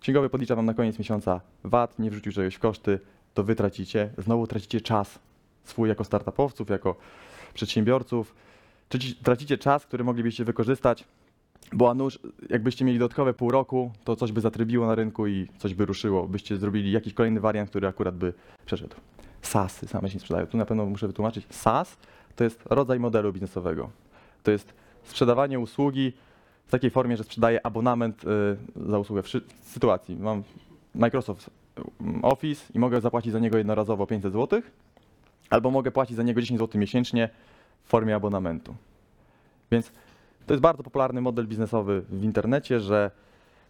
[0.00, 3.00] Księgowy podlicza wam na koniec miesiąca VAT, nie wrzucił czegoś w koszty,
[3.34, 5.18] to wy tracicie, znowu tracicie czas
[5.64, 6.96] swój jako startupowców, jako
[7.54, 8.34] przedsiębiorców.
[8.90, 11.04] Traci- Tracicie czas, który moglibyście wykorzystać,
[11.72, 12.18] bo a nuż,
[12.50, 16.28] jakbyście mieli dodatkowe pół roku, to coś by zatrybiło na rynku i coś by ruszyło.
[16.28, 18.32] Byście zrobili jakiś kolejny wariant, który akurat by
[18.66, 18.96] przeszedł.
[19.42, 20.46] SaaSy same się sprzedają.
[20.46, 21.46] Tu na pewno muszę wytłumaczyć.
[21.50, 21.96] SaaS
[22.36, 23.90] to jest rodzaj modelu biznesowego.
[24.42, 26.12] To jest sprzedawanie usługi
[26.66, 29.28] w takiej formie, że sprzedaję abonament y, za usługę w
[29.62, 30.16] sytuacji.
[30.16, 30.42] Mam
[30.94, 31.50] Microsoft
[32.22, 34.62] Office i mogę zapłacić za niego jednorazowo 500 zł,
[35.50, 37.28] albo mogę płacić za niego 10 zł miesięcznie
[37.84, 38.74] w formie abonamentu.
[39.70, 39.92] Więc
[40.46, 43.10] to jest bardzo popularny model biznesowy w internecie, że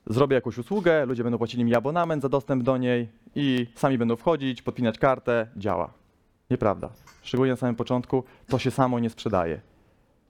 [0.06, 4.16] zrobię jakąś usługę, ludzie będą płacili mi abonament za dostęp do niej i sami będą
[4.16, 5.92] wchodzić, podpinać kartę, działa.
[6.50, 6.90] Nieprawda.
[7.22, 9.60] Szczególnie na samym początku to się samo nie sprzedaje.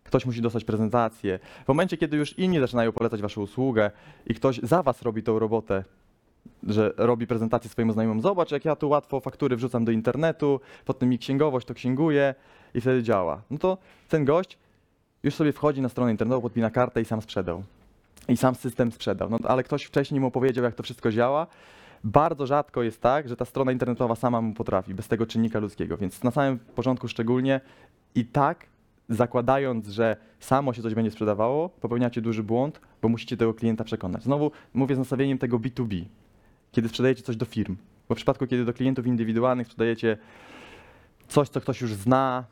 [0.04, 1.38] Ktoś musi dostać prezentację.
[1.64, 3.90] W momencie, kiedy już inni zaczynają polecać waszą usługę
[4.26, 5.84] i ktoś za was robi tą robotę,
[6.62, 11.08] że robi prezentację swojemu znajomym, zobacz jak ja tu łatwo faktury wrzucam do internetu, potem
[11.08, 12.34] mi księgowość to księguje
[12.74, 13.42] i wtedy działa.
[13.50, 13.78] No to
[14.08, 14.58] ten gość
[15.22, 17.62] już sobie wchodzi na stronę internetową, podpina kartę i sam sprzedał.
[18.28, 19.30] I sam system sprzedał.
[19.30, 21.46] No, ale ktoś wcześniej mu powiedział, jak to wszystko działa.
[22.04, 25.96] Bardzo rzadko jest tak, że ta strona internetowa sama mu potrafi, bez tego czynnika ludzkiego.
[25.96, 27.60] Więc na samym początku szczególnie
[28.14, 28.66] i tak,
[29.08, 34.22] zakładając, że samo się coś będzie sprzedawało, popełniacie duży błąd, bo musicie tego klienta przekonać.
[34.22, 36.04] Znowu mówię z nastawieniem tego B2B,
[36.74, 37.76] kiedy sprzedajecie coś do firm.
[38.08, 40.16] Bo w przypadku, kiedy do klientów indywidualnych sprzedajecie
[41.28, 42.44] coś, co ktoś już zna,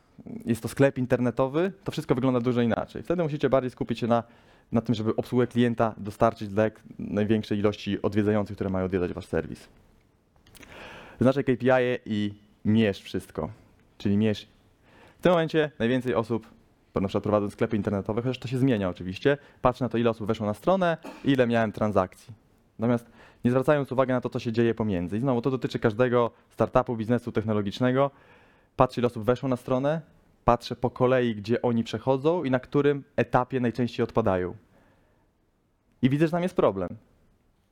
[0.45, 3.03] jest to sklep internetowy, to wszystko wygląda dużo inaczej.
[3.03, 4.23] Wtedy musicie bardziej skupić się na,
[4.71, 9.25] na tym, żeby obsługę klienta dostarczyć dla jak największej ilości odwiedzających, które mają odwiedzać wasz
[9.25, 9.67] serwis.
[11.19, 12.33] Wyznaczaj KPI -e i
[12.65, 13.49] mierz wszystko.
[13.97, 14.47] Czyli mierz.
[15.19, 16.47] W tym momencie najwięcej osób,
[16.95, 20.27] na przykład prowadząc sklepy internetowe, chociaż to się zmienia oczywiście, patrz na to, ile osób
[20.27, 22.33] weszło na stronę i ile miałem transakcji.
[22.79, 23.05] Natomiast
[23.43, 25.17] nie zwracając uwagi na to, co się dzieje pomiędzy.
[25.17, 28.11] I znowu to dotyczy każdego startupu, biznesu technologicznego.
[28.75, 30.01] Patrzę, ile osób weszło na stronę,
[30.45, 34.55] patrzę po kolei, gdzie oni przechodzą i na którym etapie najczęściej odpadają.
[36.01, 36.89] I widzę, że tam jest problem.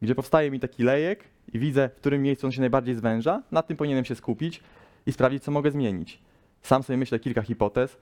[0.01, 3.63] Gdzie powstaje mi taki lejek i widzę, w którym miejscu on się najbardziej zwęża, na
[3.63, 4.63] tym powinienem się skupić
[5.05, 6.19] i sprawdzić, co mogę zmienić.
[6.61, 7.97] Sam sobie myślę kilka hipotez,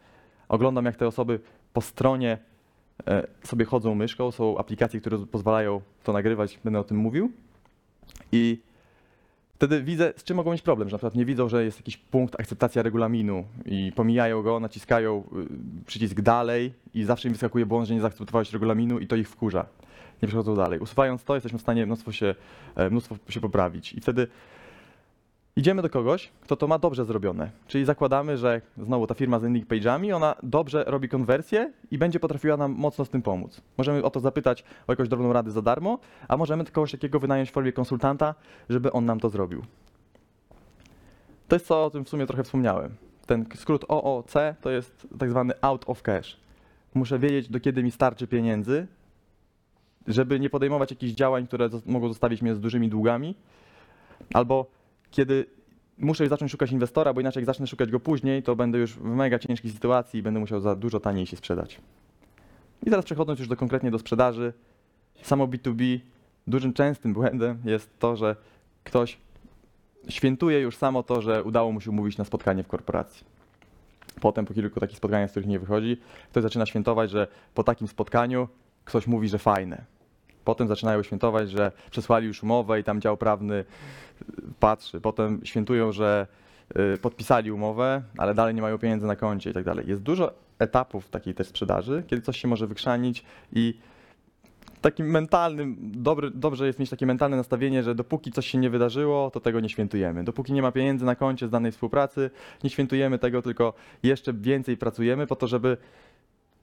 [0.50, 1.40] oglądam, jak te osoby
[1.74, 2.38] po stronie
[3.08, 7.32] e, sobie chodzą myszką, są aplikacje, które pozwalają to nagrywać, będę o tym mówił.
[8.32, 8.60] I
[9.56, 11.98] wtedy widzę, z czym mogą mieć problem, że na przykład nie widzą, że jest jakiś
[11.98, 15.24] punkt akceptacja regulaminu i pomijają go, naciskają
[15.82, 19.30] y, przycisk dalej i zawsze im wyskakuje błąd, że nie zaakceptowałeś regulaminu i to ich
[19.30, 19.66] wkurza.
[20.22, 20.80] Nie przechodzą dalej.
[20.80, 22.36] Usuwając to, jesteśmy w stanie mnóstwo się,
[22.76, 23.94] e, mnóstwo się poprawić.
[23.94, 24.28] I wtedy
[25.60, 27.52] idziemy do kogoś, kto to ma dobrze zrobione.
[27.68, 32.20] Czyli zakładamy, że znowu ta firma z landing page'ami, ona dobrze robi konwersję i będzie
[32.20, 33.62] potrafiła nam mocno z tym pomóc.
[33.78, 37.50] Możemy o to zapytać o jakąś drobną radę za darmo, a możemy kogoś takiego wynająć
[37.50, 38.36] w formie konsultanta,
[38.70, 39.62] żeby on nam to zrobił.
[41.48, 42.96] To jest co o tym w sumie trochę wspomniałem.
[43.26, 46.38] Ten skrót OOC to jest tak zwany out of cash.
[46.94, 48.88] Muszę wiedzieć, do kiedy mi starczy pieniędzy,
[50.08, 53.36] żeby nie podejmować jakichś działań, które mogą zostawić mnie z dużymi długami,
[54.34, 54.79] albo
[55.12, 55.46] kiedy
[55.98, 58.94] muszę już zacząć szukać inwestora, bo inaczej jak zacznę szukać go później, to będę już
[58.94, 61.82] w mega ciężkiej sytuacji i będę musiał za dużo taniej się sprzedać.
[62.84, 64.54] I teraz przechodząc już do, konkretnie do sprzedaży,
[65.22, 66.00] samo B2B,
[66.48, 68.36] dużym częstym błędem jest to, że
[68.84, 69.18] ktoś
[70.10, 73.26] świętuje już samo to, że udało mu się umówić na spotkanie w korporacji.
[74.22, 75.98] Potem po kilku takich spotkaniach, z których nie wychodzi,
[76.30, 78.48] ktoś zaczyna świętować, że po takim spotkaniu
[78.86, 79.86] ktoś mówi, że fajne.
[80.46, 83.66] Potem zaczynają świętować, że przesłali już umowę i tam dział prawny
[84.60, 85.02] patrzy.
[85.02, 86.28] Potem świętują, że
[86.94, 89.88] y, podpisali umowę, ale dalej nie mają pieniędzy na koncie i tak dalej.
[89.88, 93.80] Jest dużo etapów takiej też sprzedaży, kiedy coś się może wykrzanić i
[94.82, 99.32] takim mentalnym, dobry, dobrze jest mieć takie mentalne nastawienie, że dopóki coś się nie wydarzyło,
[99.32, 100.24] to tego nie świętujemy.
[100.24, 102.30] Dopóki nie ma pieniędzy na koncie z danej współpracy,
[102.64, 103.74] nie świętujemy tego, tylko
[104.04, 105.78] jeszcze więcej pracujemy po to, żeby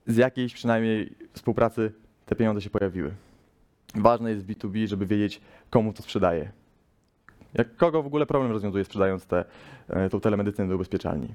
[0.07, 1.91] z jakiejś przynajmniej współpracy
[2.25, 3.26] te pieniądze się pojawiły.
[4.01, 6.51] Ważne jest w B2B, żeby wiedzieć, komu to sprzedaje.
[7.53, 9.45] Jak kogo w ogóle problem rozwiązuje sprzedając te,
[9.89, 11.27] e, telemedycynę do ubezpieczalni.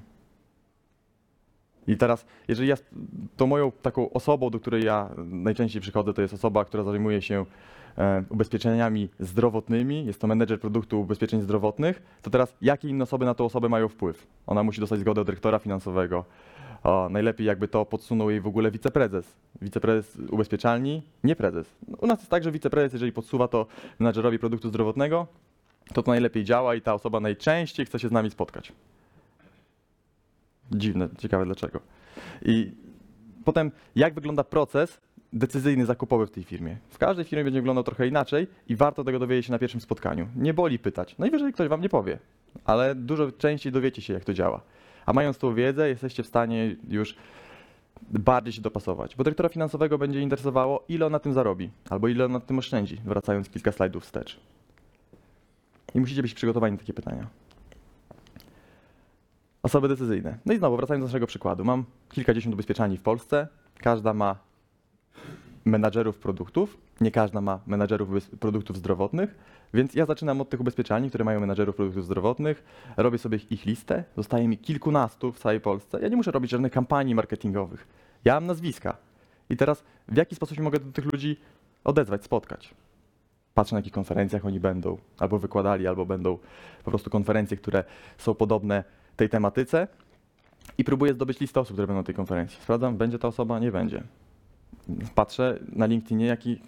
[1.87, 2.75] I teraz, jeżeli ja,
[3.37, 7.45] to moją taką osobą, do której ja najczęściej przychodzę, to jest osoba, która zajmuje się
[7.97, 13.33] e, ubezpieczeniami zdrowotnymi, jest to menedżer produktu ubezpieczeń zdrowotnych, to teraz jakie inne osoby na
[13.33, 14.27] tą osobę mają wpływ?
[14.47, 16.25] Ona musi dostać zgodę od dyrektora finansowego.
[16.83, 19.35] O, najlepiej jakby to podsunął jej w ogóle wiceprezes.
[19.61, 21.75] Wiceprezes ubezpieczalni, nie prezes.
[21.97, 23.65] U nas jest tak, że wiceprezes, jeżeli podsuwa to
[23.99, 25.27] menedżerowi produktu zdrowotnego,
[25.93, 28.73] to to najlepiej działa i ta osoba najczęściej chce się z nami spotkać.
[30.71, 31.79] Dziwne, ciekawe dlaczego.
[32.41, 32.71] I
[33.45, 35.01] potem, jak wygląda proces
[35.33, 36.77] decyzyjny zakupowy w tej firmie?
[36.89, 40.27] W każdej firmie będzie wyglądał trochę inaczej i warto tego dowiedzieć się na pierwszym spotkaniu.
[40.35, 41.17] Nie boli pytać.
[41.17, 42.19] Najwyżej ktoś wam nie powie,
[42.65, 44.61] ale dużo częściej dowiecie się, jak to działa.
[45.05, 47.15] A mając tą wiedzę, jesteście w stanie już
[48.09, 49.15] bardziej się dopasować.
[49.15, 52.59] Bo dyrektora finansowego będzie interesowało, ile on na tym zarobi, albo ile on na tym
[52.59, 54.39] oszczędzi, wracając kilka slajdów wstecz.
[55.95, 57.27] I musicie być przygotowani na takie pytania.
[59.63, 60.37] Osoby decyzyjne.
[60.45, 61.65] No i znowu, wracając do naszego przykładu.
[61.65, 63.47] Mam kilkadziesiąt ubezpieczalni w Polsce.
[63.77, 64.35] Każda ma
[65.65, 66.77] menadżerów produktów.
[67.03, 69.35] Nie każda ma menadżerów produktów zdrowotnych.
[69.73, 72.63] Więc ja zaczynam od tych ubezpieczalni, które mają menadżerów produktów zdrowotnych.
[72.97, 74.03] Robię sobie ich listę.
[74.17, 75.99] Zostaje mi kilkunastu w całej Polsce.
[76.01, 77.87] Ja nie muszę robić żadnych kampanii marketingowych.
[78.25, 78.97] Ja mam nazwiska.
[79.49, 81.37] I teraz w jaki sposób się mogę do tych ludzi
[81.83, 82.73] odezwać, spotkać?
[83.53, 86.37] Patrzę na jakich konferencjach oni będą, albo wykładali, albo będą
[86.83, 87.83] po prostu konferencje, które
[88.17, 88.83] są podobne
[89.15, 89.87] tej tematyce
[90.77, 92.61] i próbuję zdobyć listę osób, które będą na tej konferencji.
[92.61, 94.03] Sprawdzam, będzie ta osoba, nie będzie.
[95.15, 96.59] Patrzę na LinkedInie, jaki,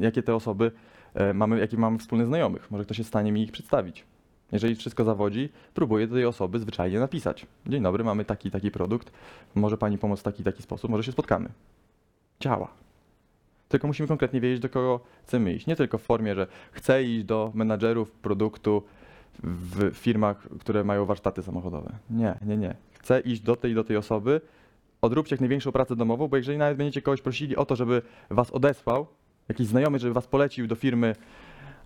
[0.00, 0.72] jakie te osoby
[1.14, 2.70] e, mamy, jakie mamy wspólnych znajomych.
[2.70, 4.04] Może ktoś jest w stanie mi ich przedstawić.
[4.52, 7.46] Jeżeli wszystko zawodzi, próbuję do tej osoby zwyczajnie napisać.
[7.66, 9.12] Dzień dobry, mamy taki taki produkt,
[9.54, 11.48] może pani pomóc w taki taki sposób, może się spotkamy.
[12.40, 12.68] Działa.
[13.68, 15.66] Tylko musimy konkretnie wiedzieć, do kogo chcemy iść.
[15.66, 18.82] Nie tylko w formie, że chcę iść do menadżerów produktu
[19.42, 21.92] w firmach, które mają warsztaty samochodowe.
[22.10, 22.74] Nie, nie, nie.
[22.92, 24.40] Chcę iść do tej do tej osoby.
[25.02, 28.50] Odróbcie jak największą pracę domową, bo jeżeli nawet będziecie kogoś prosili o to, żeby was
[28.50, 29.06] odesłał,
[29.48, 31.14] jakiś znajomy, żeby was polecił do firmy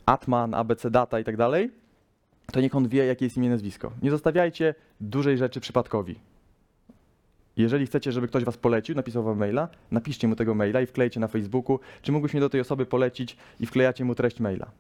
[0.07, 1.70] Atman, ABC Data i tak dalej,
[2.53, 3.92] to niech on wie, jakie jest imię nazwisko.
[4.03, 6.16] Nie zostawiajcie dużej rzeczy przypadkowi.
[7.57, 11.20] Jeżeli chcecie, żeby ktoś was polecił, napisał wam maila, napiszcie mu tego maila i wklejcie
[11.20, 14.70] na Facebooku, czy mógłbyś mnie do tej osoby polecić i wklejacie mu treść maila.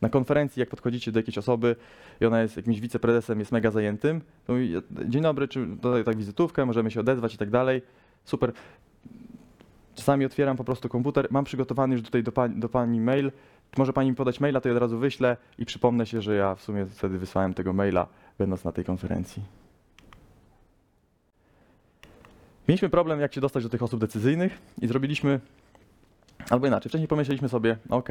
[0.00, 1.76] Na konferencji, jak podchodzicie do jakiejś osoby
[2.20, 6.16] i ona jest jakimś wiceprezesem, jest mega zajętym, to mówi, dzień dobry, czy tutaj tak
[6.16, 7.82] wizytówkę, możemy się odezwać i tak dalej.
[8.24, 8.52] Super.
[9.94, 13.32] Czasami otwieram po prostu komputer, mam przygotowany już tutaj do pani, do pani mail,
[13.78, 16.54] może pani mi podać maila, to ja od razu wyślę i przypomnę się, że ja
[16.54, 18.06] w sumie wtedy wysłałem tego maila,
[18.38, 19.42] będąc na tej konferencji.
[22.68, 25.40] Mieliśmy problem, jak się dostać do tych osób decyzyjnych i zrobiliśmy,
[26.50, 28.08] albo inaczej, wcześniej pomyśleliśmy sobie, ok,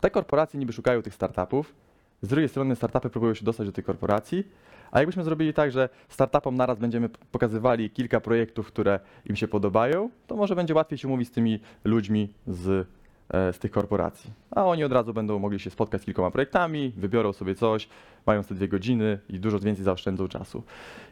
[0.00, 1.74] te korporacje niby szukają tych startupów,
[2.22, 4.44] z drugiej strony startupy próbują się dostać do tych korporacji,
[4.90, 10.10] a jakbyśmy zrobili tak, że startupom naraz będziemy pokazywali kilka projektów, które im się podobają,
[10.26, 12.88] to może będzie łatwiej się mówić z tymi ludźmi z,
[13.28, 14.30] e, z tych korporacji.
[14.50, 17.88] A oni od razu będą mogli się spotkać z kilkoma projektami, wybiorą sobie coś,
[18.26, 20.62] mają te dwie godziny i dużo więcej zaoszczędzą czasu.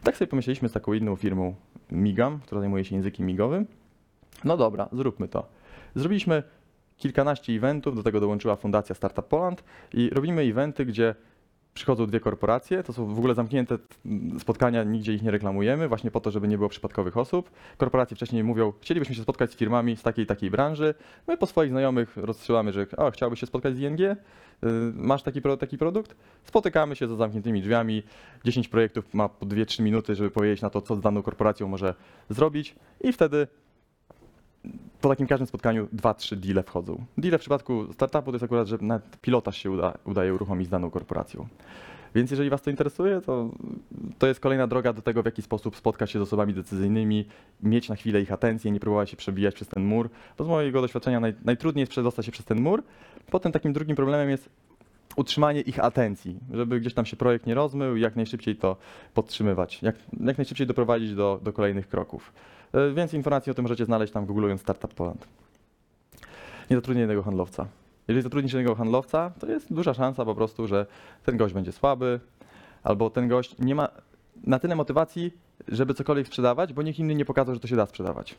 [0.01, 1.55] I tak sobie pomyśleliśmy z taką inną firmą
[1.91, 3.65] Migam, która zajmuje się językiem migowym.
[4.43, 5.45] No dobra, zróbmy to.
[5.95, 6.43] Zrobiliśmy
[6.99, 11.15] kilkanaście eventów, do tego dołączyła Fundacja Startup Poland i robimy eventy, gdzie
[11.73, 13.77] przychodzą dwie korporacje, to są w ogóle zamknięte
[14.39, 17.51] spotkania, nigdzie ich nie reklamujemy, właśnie po to, żeby nie było przypadkowych osób.
[17.77, 20.93] Korporacje wcześniej mówią, chcielibyśmy się spotkać z firmami z takiej i takiej branży.
[21.27, 23.99] My po swoich znajomych rozsyłamy, że o, chciałbyś się spotkać z ING,
[24.63, 26.15] Y, masz taki, taki produkt?
[26.43, 28.03] Spotykamy się za zamkniętymi drzwiami,
[28.45, 31.93] 10 projektów ma po 2-3 minuty, żeby powiedzieć na to, co z daną korporacją może
[32.29, 33.47] zrobić i wtedy
[35.01, 37.05] po takim każdym spotkaniu 2-3 deale wchodzą.
[37.17, 40.69] Deale w przypadku startupu to jest akurat, że nawet pilotaż się uda, udaje uruchomić z
[40.69, 41.47] daną korporacją.
[42.15, 43.49] Więc jeżeli Was to interesuje, to
[44.19, 47.25] to jest kolejna droga do tego, w jaki sposób spotkać się z osobami decyzyjnymi,
[47.63, 50.09] mieć na chwilę ich atencję, nie próbować się przebijać przez ten mur.
[50.37, 52.83] Bo z mojego doświadczenia naj, najtrudniej jest przedostać się przez ten mur.
[53.31, 54.49] Potem takim drugim problemem jest
[55.15, 58.77] utrzymanie ich atencji, żeby gdzieś tam się projekt nie rozmył i jak najszybciej to
[59.13, 62.33] podtrzymywać, jak, jak najszybciej doprowadzić do, do kolejnych kroków.
[62.73, 65.27] E, Więcej informacji o tym możecie znaleźć tam googlując Startup Poland.
[66.69, 67.67] Nie zatrudnię jednego handlowca.
[68.07, 70.85] Jeżeli zatrudnisz jednego handlowca, to jest duża szansa po prostu, że
[71.23, 72.19] ten gość będzie słaby,
[72.83, 73.89] albo ten gość nie ma
[74.43, 75.33] na tyle motywacji,
[75.67, 78.35] żeby cokolwiek sprzedawać, bo nikt inny nie pokazał, że to się da sprzedawać.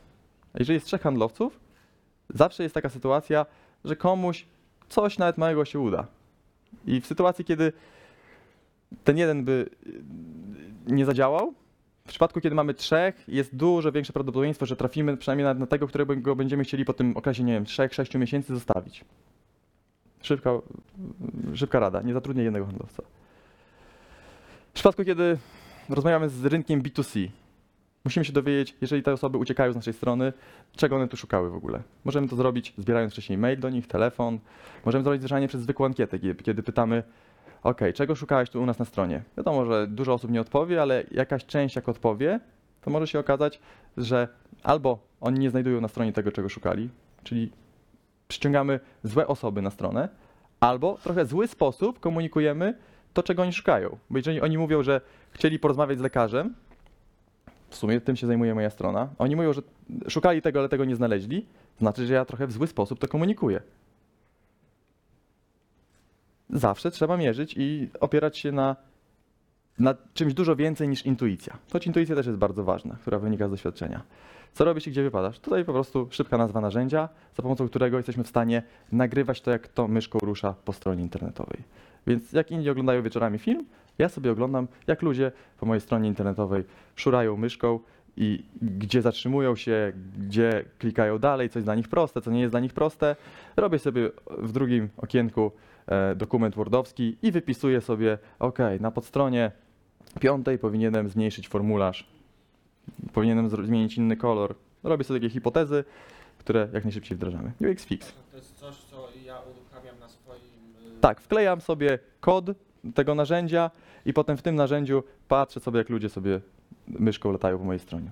[0.54, 1.60] Jeżeli jest trzech handlowców,
[2.34, 3.46] zawsze jest taka sytuacja,
[3.84, 4.46] że komuś
[4.88, 6.06] coś nawet małego się uda.
[6.86, 7.72] I w sytuacji, kiedy
[9.04, 9.70] ten jeden by
[10.86, 11.54] nie zadziałał,
[12.10, 15.88] w przypadku, kiedy mamy trzech, jest dużo większe prawdopodobieństwo, że trafimy przynajmniej na, na tego,
[15.88, 19.04] którego będziemy chcieli po tym okresie, nie wiem, 3-6 miesięcy zostawić.
[20.22, 20.50] Szybka,
[21.54, 23.02] szybka rada, nie zatrudnię jednego handlowca.
[24.70, 25.38] W przypadku, kiedy
[25.88, 27.28] rozmawiamy z rynkiem B2C,
[28.04, 30.32] musimy się dowiedzieć, jeżeli te osoby uciekają z naszej strony,
[30.76, 31.82] czego one tu szukały w ogóle.
[32.04, 34.38] Możemy to zrobić zbierając wcześniej mail do nich, telefon.
[34.84, 37.02] Możemy zrobić zwyczajnie przez zwykłą ankietę, kiedy pytamy,
[37.62, 39.22] OK, czego szukałeś tu u nas na stronie?
[39.36, 42.40] Wiadomo, że dużo osób nie odpowie, ale jakaś część jak odpowie,
[42.80, 43.60] to może się okazać,
[43.96, 44.28] że
[44.62, 46.90] albo oni nie znajdują na stronie tego, czego szukali,
[47.24, 47.52] czyli
[48.28, 50.08] przyciągamy złe osoby na stronę,
[50.60, 52.74] albo trochę zły sposób komunikujemy
[53.12, 53.98] to, czego oni szukają.
[54.10, 55.00] Bo jeżeli oni mówią, że
[55.30, 56.54] chcieli porozmawiać z lekarzem,
[57.70, 59.62] w sumie tym się zajmuje moja strona, oni mówią, że
[60.08, 61.46] szukali tego, ale tego nie znaleźli,
[61.78, 63.62] znaczy, że ja trochę w zły sposób to komunikuję.
[66.52, 68.76] Zawsze trzeba mierzyć i opierać się na,
[69.78, 71.56] na czymś dużo więcej niż intuicja.
[71.72, 74.02] Choć intuicja też jest bardzo ważna, która wynika z doświadczenia.
[74.54, 75.38] Co robisz i gdzie wypadasz?
[75.38, 79.68] Tutaj po prostu szybka nazwa narzędzia, za pomocą którego jesteśmy w stanie nagrywać to, jak
[79.68, 81.62] to myszką rusza po stronie internetowej.
[82.06, 83.64] Więc jak inni oglądają wieczorami film,
[83.98, 86.64] ja sobie oglądam, jak ludzie po mojej stronie internetowej
[86.96, 87.80] szurają myszką
[88.16, 92.52] i gdzie zatrzymują się, gdzie klikają dalej, co jest dla nich proste, co nie jest
[92.52, 93.16] dla nich proste.
[93.56, 95.52] Robię sobie w drugim okienku
[96.16, 99.52] dokument wordowski i wypisuję sobie, ok, na podstronie
[100.20, 102.06] piątej powinienem zmniejszyć formularz,
[103.12, 104.54] powinienem zmienić inny kolor.
[104.84, 105.84] Robię sobie takie hipotezy,
[106.38, 107.52] które jak najszybciej wdrażamy.
[107.72, 108.12] UX Fix.
[108.30, 110.40] To jest coś, co ja uruchamiam na swoim.
[110.96, 112.44] y, Tak, wklejam sobie kod
[112.94, 113.70] tego narzędzia
[114.06, 116.40] i potem w tym narzędziu patrzę sobie, jak ludzie sobie
[116.88, 118.10] myszką latają po mojej stronie.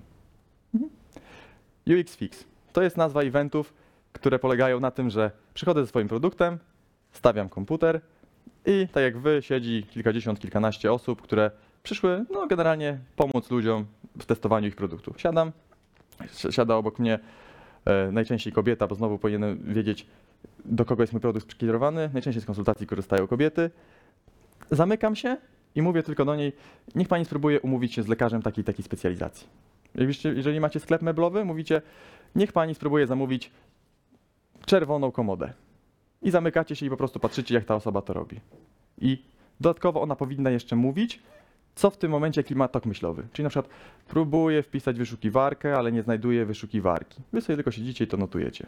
[0.73, 0.91] Mhm.
[1.99, 2.43] UX Fix.
[2.73, 3.73] To jest nazwa eventów,
[4.13, 6.57] które polegają na tym, że przychodzę ze swoim produktem,
[7.11, 8.01] stawiam komputer
[8.65, 11.51] i tak jak wy siedzi kilkadziesiąt, kilkanaście osób, które
[11.83, 13.85] przyszły no, generalnie pomóc ludziom
[14.19, 15.21] w testowaniu ich produktów.
[15.21, 15.51] Siadam,
[16.31, 17.19] si- siada obok mnie
[17.85, 20.07] e, najczęściej kobieta, bo znowu powinienem wiedzieć,
[20.65, 22.09] do kogo jest mój produkt przekierowany.
[22.13, 23.69] Najczęściej z konsultacji korzystają kobiety.
[24.71, 25.37] Zamykam się
[25.75, 26.53] i mówię tylko do niej,
[26.95, 29.47] niech pani spróbuje umówić się z lekarzem takiej takiej specjalizacji.
[30.35, 31.81] Jeżeli macie sklep meblowy, mówicie,
[32.35, 33.51] niech pani spróbuje zamówić
[34.65, 35.53] czerwoną komodę.
[36.21, 38.39] I zamykacie się i po prostu patrzycie, jak ta osoba to robi.
[38.97, 39.23] I
[39.59, 41.19] dodatkowo ona powinna jeszcze mówić,
[41.75, 43.27] co w tym momencie, jaki ma tok myślowy.
[43.33, 43.73] Czyli na przykład
[44.07, 47.21] próbuje wpisać wyszukiwarkę, ale nie znajduje wyszukiwarki.
[47.33, 48.65] Wy sobie tylko siedzicie i to notujecie.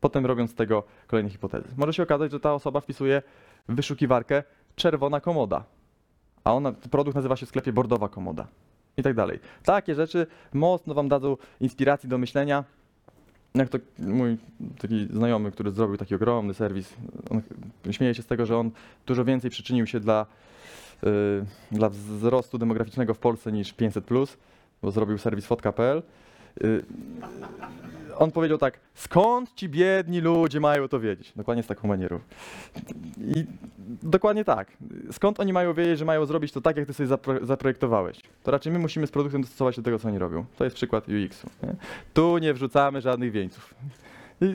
[0.00, 1.68] Potem robiąc z tego kolejne hipotezy.
[1.76, 3.22] Może się okazać, że ta osoba wpisuje
[3.68, 4.42] w wyszukiwarkę
[4.76, 5.64] czerwona komoda,
[6.44, 8.46] a ona, produkt nazywa się w sklepie bordowa komoda
[8.96, 9.38] i tak dalej.
[9.64, 12.64] Takie rzeczy mocno wam dadzą inspiracji do myślenia.
[13.54, 14.36] Jak to mój
[14.78, 16.94] taki znajomy, który zrobił taki ogromny serwis,
[17.30, 17.42] on
[17.92, 18.70] śmieje się z tego, że on
[19.06, 20.26] dużo więcej przyczynił się dla,
[21.04, 21.06] y,
[21.72, 24.36] dla wzrostu demograficznego w Polsce niż 500+,
[24.82, 26.02] bo zrobił serwis fotka.pl.
[28.18, 31.32] on powiedział tak, skąd ci biedni ludzie mają to wiedzieć?
[31.36, 32.20] Dokładnie z taką manierą.
[33.18, 33.44] I
[34.02, 34.76] dokładnie tak.
[35.12, 38.20] Skąd oni mają wiedzieć, że mają zrobić to tak, jak ty sobie zapro- zaprojektowałeś?
[38.42, 40.44] To raczej my musimy z produktem dostosować do tego, co oni robią.
[40.56, 41.50] To jest przykład UX-u.
[42.14, 43.74] Tu nie wrzucamy żadnych wieńców.
[44.40, 44.54] I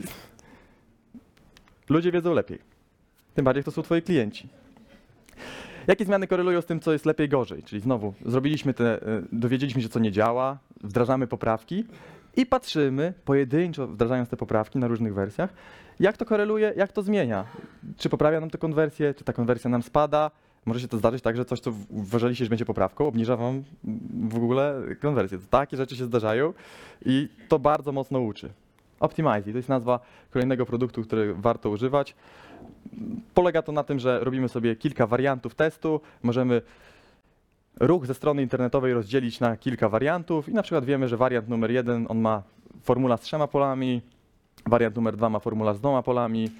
[1.88, 2.58] ludzie wiedzą lepiej.
[3.34, 4.48] Tym bardziej, to są twoi klienci.
[5.86, 7.62] Jakie zmiany korelują z tym, co jest lepiej, gorzej?
[7.62, 11.84] Czyli znowu, zrobiliśmy te, y, dowiedzieliśmy się, co nie działa, wdrażamy poprawki
[12.36, 15.52] i patrzymy, pojedynczo wdrażając te poprawki na różnych wersjach,
[16.00, 17.44] jak to koreluje, jak to zmienia.
[17.96, 20.30] Czy poprawia nam tę konwersję, czy ta konwersja nam spada.
[20.66, 23.64] Może się to zdarzyć tak, że coś, co uważaliście, że będzie poprawką, obniża wam
[24.28, 25.38] w ogóle konwersję.
[25.50, 26.52] Takie rzeczy się zdarzają
[27.04, 28.50] i to bardzo mocno uczy.
[29.00, 32.14] Optimize, to jest nazwa kolejnego produktu, który warto używać.
[33.34, 36.62] Polega to na tym, że robimy sobie kilka wariantów testu, możemy
[37.80, 41.70] ruch ze strony internetowej rozdzielić na kilka wariantów i na przykład wiemy, że wariant numer
[41.70, 42.42] jeden, on ma
[42.82, 44.02] formuła z trzema polami,
[44.66, 46.50] wariant numer dwa ma formuła z dwoma polami,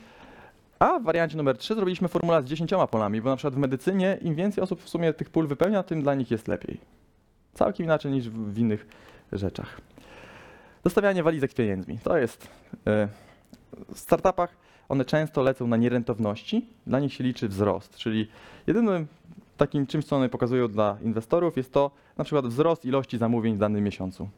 [0.79, 4.19] a w wariancie numer trzy zrobiliśmy formuła z dziesięcioma polami, bo na przykład w medycynie
[4.23, 6.81] im więcej osób w sumie tych pól wypełnia, tym dla nich jest lepiej.
[7.55, 8.87] Całkiem inaczej niż w, w innych
[9.33, 9.81] rzeczach.
[10.85, 11.99] Dostawianie walizek z pieniędzmi.
[11.99, 12.49] To jest
[12.87, 13.09] e,
[13.95, 14.57] w startupach
[14.89, 18.29] one często lecą na nierentowności, dla nich się liczy wzrost, czyli
[18.67, 19.07] jedynym
[19.57, 23.59] takim czymś, co one pokazują dla inwestorów jest to na przykład wzrost ilości zamówień w
[23.59, 24.29] danym miesiącu.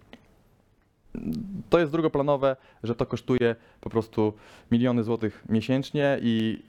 [1.71, 4.33] To jest drugoplanowe, że to kosztuje po prostu
[4.71, 6.62] miliony złotych miesięcznie i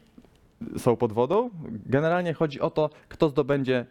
[0.77, 1.49] są pod wodą.
[1.85, 3.85] Generalnie chodzi o to, kto zdobędzie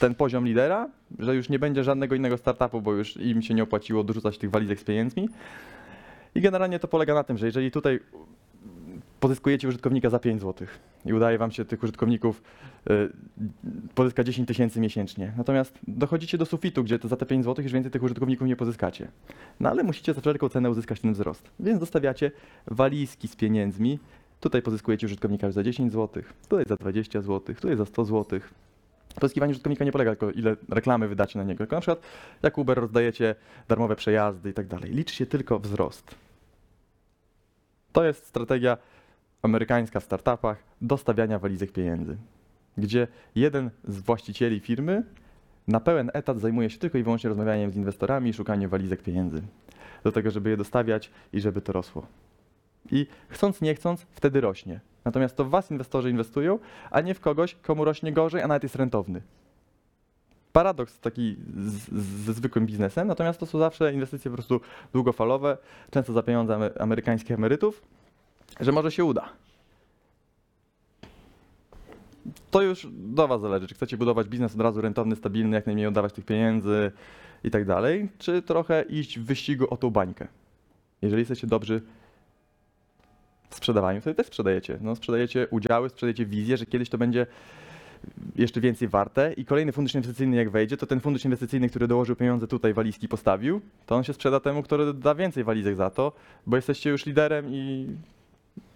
[0.00, 0.88] ten poziom lidera,
[1.18, 4.50] że już nie będzie żadnego innego startupu, bo już im się nie opłaciło dorzucać tych
[4.50, 5.28] walizek z pieniędzmi.
[6.34, 8.00] I generalnie to polega na tym, że jeżeli tutaj
[9.26, 10.66] pozyskujecie użytkownika za 5 zł
[11.04, 12.42] i udaje wam się tych użytkowników
[12.90, 13.12] y,
[13.94, 15.32] pozyskać 10 tysięcy miesięcznie.
[15.36, 19.08] Natomiast dochodzicie do sufitu, gdzie za te 5 zł już więcej tych użytkowników nie pozyskacie.
[19.60, 21.50] No ale musicie za wszelką cenę uzyskać ten wzrost.
[21.60, 22.30] Więc dostawiacie
[22.66, 23.98] walizki z pieniędzmi.
[24.40, 28.40] Tutaj pozyskujecie użytkownika za 10 zł, tutaj za 20 zł, tutaj za 100 zł.
[29.20, 32.00] Pozyskiwanie użytkownika nie polega tylko ile reklamy wydacie na niego, tylko na przykład
[32.42, 33.34] jak Uber rozdajecie
[33.68, 34.90] darmowe przejazdy i tak dalej.
[34.90, 36.14] Liczy się tylko wzrost.
[37.92, 38.76] To jest strategia
[39.46, 42.16] amerykańska w startupach dostawiania walizek pieniędzy,
[42.78, 45.02] gdzie jeden z właścicieli firmy
[45.68, 49.42] na pełen etat zajmuje się tylko i wyłącznie rozmawianiem z inwestorami i szukaniem walizek pieniędzy,
[50.04, 52.06] do tego, żeby je dostawiać i żeby to rosło.
[52.90, 54.80] I chcąc, nie chcąc, wtedy rośnie.
[55.04, 56.58] Natomiast to w was inwestorzy inwestują,
[56.90, 59.22] a nie w kogoś, komu rośnie gorzej, a nawet jest rentowny.
[60.52, 61.36] Paradoks taki
[62.24, 64.60] ze zwykłym biznesem, natomiast to są zawsze inwestycje po prostu
[64.92, 65.58] długofalowe,
[65.90, 67.82] często za pieniądze ame- amerykańskich emerytów,
[68.60, 69.28] że może się uda.
[72.50, 75.86] To już do was zależy, czy chcecie budować biznes od razu rentowny, stabilny, jak najmniej
[75.86, 76.92] oddawać tych pieniędzy
[77.44, 80.28] i tak dalej, czy trochę iść w wyścigu o tą bańkę.
[81.02, 81.82] Jeżeli jesteście dobrzy
[83.50, 84.78] w sprzedawaniu, wtedy też sprzedajecie.
[84.80, 87.26] No, sprzedajecie udziały, sprzedajecie wizję, że kiedyś to będzie
[88.36, 92.16] jeszcze więcej warte i kolejny fundusz inwestycyjny jak wejdzie, to ten fundusz inwestycyjny, który dołożył
[92.16, 96.12] pieniądze tutaj, walizki postawił, to on się sprzeda temu, który da więcej walizek za to,
[96.46, 97.88] bo jesteście już liderem i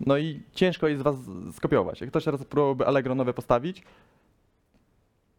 [0.01, 1.17] no i ciężko jest was
[1.53, 2.01] skopiować.
[2.01, 3.83] Jak ktoś teraz próbowałby Allegro nowe postawić,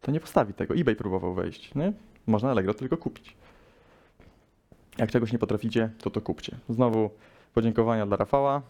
[0.00, 0.74] to nie postawi tego.
[0.74, 1.92] eBay próbował wejść, nie?
[2.26, 3.36] Można Allegro tylko kupić.
[4.98, 6.56] Jak czegoś nie potraficie, to to kupcie.
[6.68, 7.10] Znowu
[7.54, 8.62] podziękowania dla Rafała.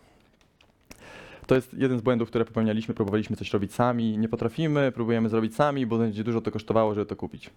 [1.47, 2.95] To jest jeden z błędów, które popełnialiśmy.
[2.95, 7.07] Próbowaliśmy coś robić sami, nie potrafimy, próbujemy zrobić sami, bo będzie dużo to kosztowało, żeby
[7.07, 7.51] to kupić.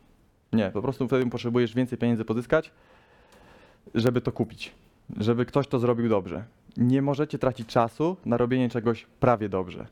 [0.53, 2.71] Nie, po prostu wtedy potrzebujesz więcej pieniędzy pozyskać,
[3.95, 4.71] żeby to kupić,
[5.17, 6.43] żeby ktoś to zrobił dobrze.
[6.77, 9.87] Nie możecie tracić czasu na robienie czegoś prawie dobrze.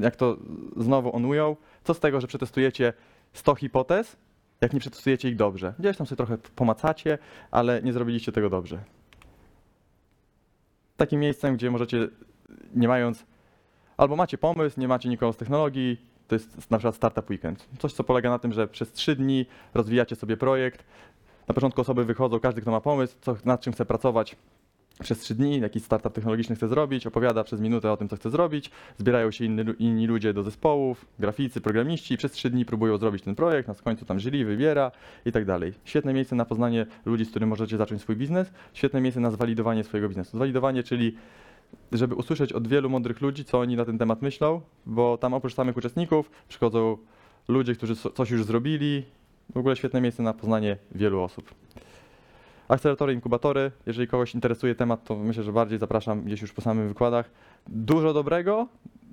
[0.00, 0.36] Jak to
[0.76, 2.92] znowu on ujął, co z tego, że przetestujecie
[3.32, 4.16] 100 hipotez,
[4.60, 5.74] jak nie przetestujecie ich dobrze?
[5.78, 7.18] Gdzieś tam sobie trochę pomacacie,
[7.50, 8.84] ale nie zrobiliście tego dobrze
[10.96, 12.08] takim miejscem, gdzie możecie,
[12.74, 13.26] nie mając,
[13.96, 17.68] albo macie pomysł, nie macie nikogo z technologii, to jest na przykład Startup Weekend.
[17.78, 20.84] Coś, co polega na tym, że przez trzy dni rozwijacie sobie projekt.
[21.48, 24.36] Na początku osoby wychodzą, każdy, kto ma pomysł, co, nad czym chce pracować
[25.02, 28.30] przez trzy dni, jaki startup technologiczny chce zrobić, opowiada przez minutę o tym, co chce
[28.30, 32.98] zrobić, zbierają się inni, inni ludzie do zespołów, graficy, programiści i przez trzy dni próbują
[32.98, 34.90] zrobić ten projekt, na końcu tam jury wybiera
[35.26, 35.72] i tak dalej.
[35.84, 39.84] Świetne miejsce na poznanie ludzi, z którymi możecie zacząć swój biznes, świetne miejsce na zwalidowanie
[39.84, 40.36] swojego biznesu.
[40.36, 41.16] Zwalidowanie, czyli
[41.92, 45.54] żeby usłyszeć od wielu mądrych ludzi, co oni na ten temat myślą, bo tam oprócz
[45.54, 46.96] samych uczestników przychodzą
[47.48, 49.04] ludzie, którzy coś już zrobili.
[49.54, 51.54] W ogóle świetne miejsce na poznanie wielu osób.
[52.68, 53.70] Akceleratory, inkubatory.
[53.86, 57.30] Jeżeli kogoś interesuje temat, to myślę, że bardziej zapraszam gdzieś już po samych wykładach.
[57.66, 58.68] Dużo dobrego,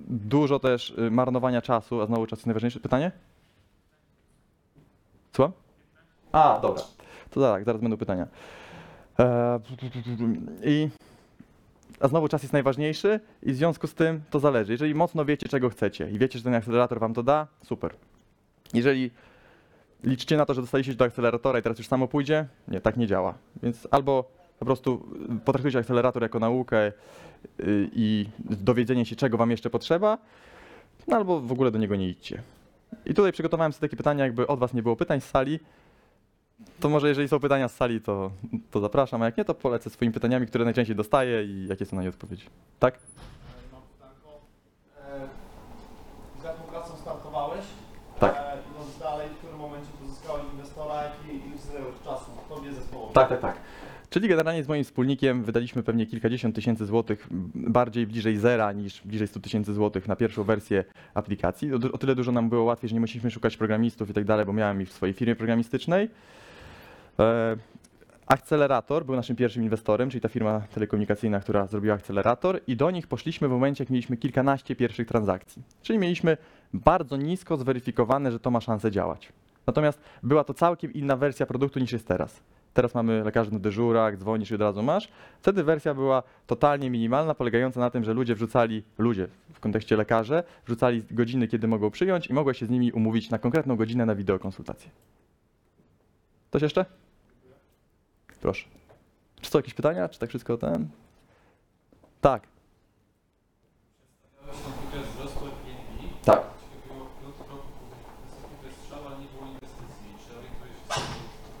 [0.08, 2.80] dużo też y, marnowania czasu, a znowu czas jest najważniejsze.
[2.80, 3.12] Pytanie?
[5.32, 5.52] Słucham?
[6.32, 6.82] A, dobra.
[7.30, 8.26] To tak, zaraz będą pytania.
[9.18, 9.60] Eee,
[10.64, 10.88] I
[12.00, 14.72] a znowu czas jest najważniejszy i w związku z tym to zależy.
[14.72, 17.94] Jeżeli mocno wiecie, czego chcecie i wiecie, że ten akcelerator wam to da, super.
[18.74, 19.10] Jeżeli
[20.04, 23.06] liczycie na to, że dostaliście do akceleratora i teraz już samo pójdzie, nie, tak nie
[23.06, 23.34] działa.
[23.62, 24.24] Więc albo
[24.58, 26.92] po prostu y, potraktujcie akcelerator jako naukę y,
[27.92, 30.18] i dowiedzenie się, czego wam jeszcze potrzeba,
[31.08, 32.42] no albo w ogóle do niego nie idźcie.
[33.06, 35.60] I tutaj przygotowałem sobie takie pytania, jakby od was nie było pytań z sali,
[36.80, 38.30] to może jeżeli są pytania z sali, to,
[38.70, 41.96] to zapraszam, a jak nie, to polecę swoimi pytaniami, które najczęściej dostaję i jakie są
[41.96, 42.46] na nie odpowiedzi.
[42.78, 42.98] Tak?
[43.72, 44.40] Mam pytanko.
[44.98, 47.64] E, Z jaką pracą startowałeś?
[48.20, 48.36] Tak.
[48.36, 53.01] E, Idąc dalej, w którym momencie pozyskałeś inwestora, jaki ile zajęło czasu tobie zespołowi?
[53.12, 53.56] Tak, tak, tak.
[54.10, 59.28] Czyli generalnie z moim wspólnikiem wydaliśmy pewnie kilkadziesiąt tysięcy złotych, bardziej bliżej zera niż bliżej
[59.28, 60.84] 100 tysięcy złotych na pierwszą wersję
[61.14, 61.74] aplikacji.
[61.74, 64.46] O, o tyle dużo nam było łatwiej, że nie musieliśmy szukać programistów i tak dalej,
[64.46, 66.10] bo miałem ich w swojej firmie programistycznej.
[67.18, 67.56] E,
[68.26, 73.06] Akcelerator był naszym pierwszym inwestorem, czyli ta firma telekomunikacyjna, która zrobiła akcelerator i do nich
[73.06, 75.62] poszliśmy w momencie, jak mieliśmy kilkanaście pierwszych transakcji.
[75.82, 76.36] Czyli mieliśmy
[76.72, 79.32] bardzo nisko zweryfikowane, że to ma szansę działać.
[79.66, 82.40] Natomiast była to całkiem inna wersja produktu niż jest teraz.
[82.74, 85.08] Teraz mamy lekarzy na dyżurach, dzwonisz i od razu masz.
[85.40, 90.44] Wtedy wersja była totalnie minimalna, polegająca na tym, że ludzie wrzucali, ludzie w kontekście lekarze,
[90.66, 94.14] wrzucali godziny, kiedy mogą przyjąć i mogłeś się z nimi umówić na konkretną godzinę na
[94.14, 94.90] wideokonsultację.
[96.52, 96.84] Coś jeszcze?
[98.40, 98.68] Proszę.
[99.40, 100.08] Czy są jakieś pytania?
[100.08, 100.88] Czy tak wszystko ten?
[102.20, 102.42] Tak.
[106.24, 106.42] Tak.
[106.88, 107.68] Było w piątym roku
[108.24, 110.08] wysoki strzał, ale nie było inwestycji.
[110.26, 110.94] Czy orientujesz się,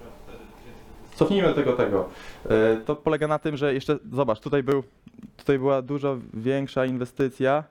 [0.04, 2.08] że wtedy więcej Cofnijmy tego tego.
[2.50, 4.82] E, To polega na tym, że jeszcze, zobacz, tutaj był,
[5.36, 7.64] tutaj była dużo większa inwestycja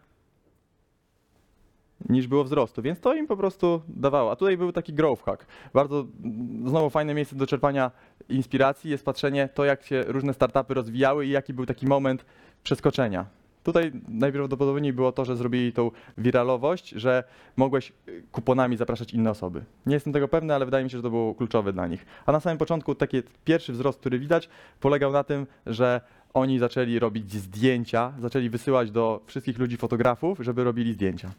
[2.10, 4.32] niż było wzrostu, więc to im po prostu dawało.
[4.32, 5.46] A tutaj był taki growth hack.
[5.74, 7.92] Bardzo mm, znowu fajne miejsce do czerpania
[8.30, 12.26] inspiracji jest patrzenie to, jak się różne startupy rozwijały i jaki był taki moment
[12.64, 13.26] przeskoczenia.
[13.64, 17.24] Tutaj najprawdopodobniej było to, że zrobili tą wiralowość, że
[17.58, 19.64] mogłeś y, kuponami zapraszać inne osoby.
[19.86, 22.06] Nie jestem tego pewny, ale wydaje mi się, że to było kluczowe dla nich.
[22.26, 24.50] A na samym początku taki pierwszy wzrost, który widać,
[24.80, 26.02] polegał na tym, że
[26.34, 31.32] oni zaczęli robić zdjęcia, zaczęli wysyłać do wszystkich ludzi fotografów, żeby robili zdjęcia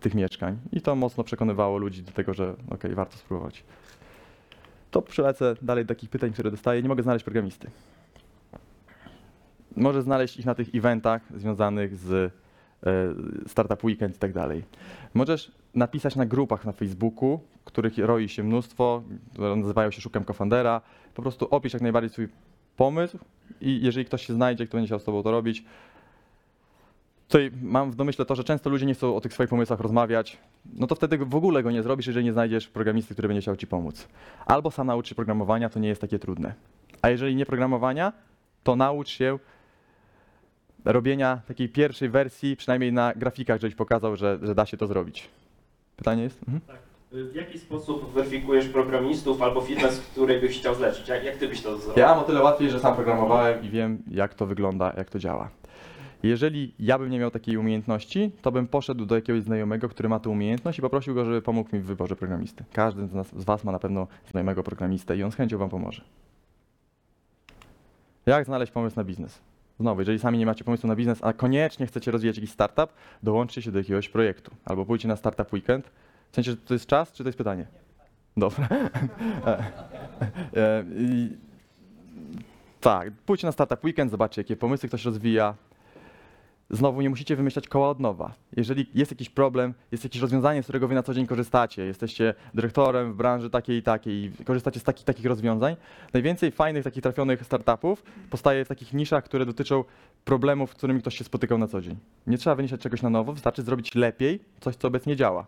[0.00, 0.58] tych mieszkań.
[0.72, 3.64] I to mocno przekonywało ludzi do tego, że okej, warto spróbować.
[4.90, 6.82] To przelecę dalej do takich pytań, które dostaję.
[6.82, 7.70] Nie mogę znaleźć programisty.
[9.76, 12.30] Może znaleźć ich na tych eventach związanych z e,
[13.46, 14.64] Startup Weekend i tak dalej.
[15.14, 19.02] Możesz napisać na grupach na Facebooku, których roi się mnóstwo,
[19.56, 20.80] nazywają się Szukam Cofundera.
[21.14, 22.28] Po prostu opisz jak najbardziej swój
[22.76, 23.18] pomysł
[23.60, 25.64] i jeżeli ktoś się znajdzie, kto będzie chciał z tobą to robić,
[27.28, 30.38] Tutaj mam w domyśle to, że często ludzie nie chcą o tych swoich pomysłach rozmawiać,
[30.74, 33.56] no to wtedy w ogóle go nie zrobisz, jeżeli nie znajdziesz programisty, który będzie chciał
[33.56, 34.08] ci pomóc.
[34.46, 36.54] Albo sam naucz się programowania, to nie jest takie trudne.
[37.02, 38.12] A jeżeli nie programowania,
[38.62, 39.38] to naucz się
[40.84, 45.28] robienia takiej pierwszej wersji, przynajmniej na grafikach, żebyś pokazał, że, że da się to zrobić.
[45.96, 46.40] Pytanie jest?
[46.48, 46.60] Mhm.
[47.12, 51.08] W jaki sposób weryfikujesz programistów albo fitness, który byś chciał zlecić?
[51.08, 52.02] Jak, jak ty byś to zrobił?
[52.02, 55.18] Ja mam o tyle łatwiej, że sam programowałem i wiem, jak to wygląda, jak to
[55.18, 55.50] działa.
[56.22, 60.20] Jeżeli ja bym nie miał takiej umiejętności, to bym poszedł do jakiegoś znajomego, który ma
[60.20, 62.64] tę umiejętność i poprosił go, żeby pomógł mi w wyborze programisty.
[62.72, 65.70] Każdy z, nas, z Was ma na pewno znajomego programistę i on z chęcią Wam
[65.70, 66.04] pomoże.
[68.26, 69.40] Jak znaleźć pomysł na biznes?
[69.80, 73.62] Znowu, jeżeli sami nie macie pomysłu na biznes, a koniecznie chcecie rozwijać jakiś startup, dołączcie
[73.62, 75.90] się do jakiegoś projektu albo pójdźcie na Startup Weekend.
[76.30, 77.66] W sensie, że to jest czas, czy to jest pytanie?
[78.36, 78.68] Dobra.
[80.56, 80.84] E, e,
[82.80, 85.54] tak, pójdźcie na Startup Weekend, zobaczcie, jakie pomysły ktoś rozwija.
[86.70, 88.34] Znowu nie musicie wymyślać koła od nowa.
[88.56, 92.34] Jeżeli jest jakiś problem, jest jakieś rozwiązanie, z którego wy na co dzień korzystacie, jesteście
[92.54, 95.76] dyrektorem w branży takiej i takiej i korzystacie z takich, takich rozwiązań,
[96.12, 99.84] najwięcej fajnych takich trafionych startupów powstaje w takich niszach, które dotyczą
[100.24, 101.96] problemów, z którymi ktoś się spotykał na co dzień.
[102.26, 105.46] Nie trzeba wymyślać czegoś na nowo, wystarczy zrobić lepiej coś, co obecnie działa.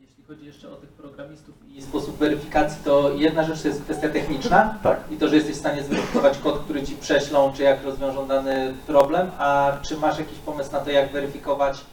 [0.00, 4.08] Jeśli chodzi jeszcze o tych programistów i sposób weryfikacji, to jedna rzecz to jest kwestia
[4.08, 5.00] techniczna Tak.
[5.10, 8.74] i to, że jesteś w stanie zweryfikować kod, który ci prześlą, czy jak rozwiążą dany
[8.86, 11.84] problem, a czy masz jakiś pomysł na to, jak weryfikować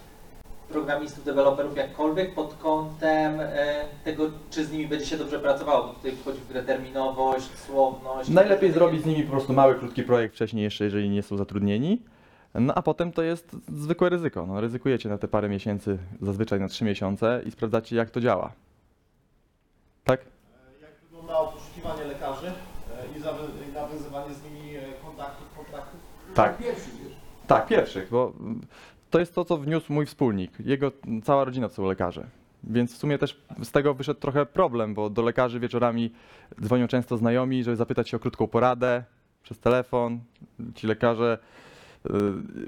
[0.70, 5.94] programistów, deweloperów jakkolwiek pod kątem e, tego, czy z nimi będzie się dobrze pracowało, bo
[5.94, 8.30] tutaj wchodzi w grę terminowość, słowność.
[8.30, 12.02] Najlepiej zrobić z nimi po prostu mały, krótki projekt wcześniej jeszcze, jeżeli nie są zatrudnieni.
[12.56, 14.46] No a potem to jest zwykłe ryzyko.
[14.46, 18.52] No, ryzykujecie na te parę miesięcy, zazwyczaj na trzy miesiące i sprawdzacie jak to działa.
[20.08, 20.22] Tak?
[20.22, 26.00] E, Jak wyglądało poszukiwanie lekarzy e, i zawy- i nawiązywanie z nimi e, kontaktów, kontaktów?
[26.36, 26.58] Tak.
[27.48, 28.62] Tak, pierwszych, bo mm,
[29.10, 30.52] to jest to, co wniósł mój wspólnik.
[30.60, 30.92] Jego
[31.24, 32.28] cała rodzina to są lekarze.
[32.64, 36.14] Więc w sumie też z tego wyszedł trochę problem, bo do lekarzy wieczorami
[36.62, 39.04] dzwonią często znajomi, żeby zapytać się o krótką poradę
[39.44, 40.20] przez telefon.
[40.76, 41.38] Ci lekarze
[42.06, 42.10] y,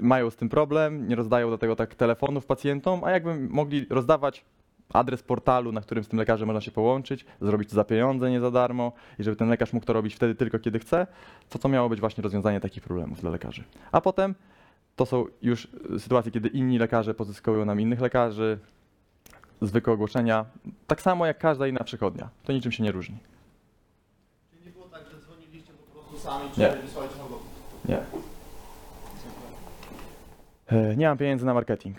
[0.00, 4.44] mają z tym problem, nie rozdają do tego tak telefonów pacjentom, a jakby mogli rozdawać
[4.92, 8.40] adres portalu, na którym z tym lekarzem można się połączyć, zrobić to za pieniądze, nie
[8.40, 11.06] za darmo i żeby ten lekarz mógł to robić wtedy tylko, kiedy chce,
[11.48, 13.64] to to miało być właśnie rozwiązanie takich problemów dla lekarzy.
[13.92, 14.34] A potem
[14.96, 15.68] to są już
[15.98, 18.58] sytuacje, kiedy inni lekarze pozyskują nam innych lekarzy,
[19.62, 20.44] zwykłe ogłoszenia,
[20.86, 22.28] tak samo jak każda inna przychodnia.
[22.44, 23.18] To niczym się nie różni.
[24.50, 26.68] Czyli nie było tak, że dzwoniliście po prostu sami, czy Nie.
[26.82, 27.24] wysłaliście na?
[27.94, 28.00] Nie.
[30.92, 31.96] E, Nie mam pieniędzy na marketing.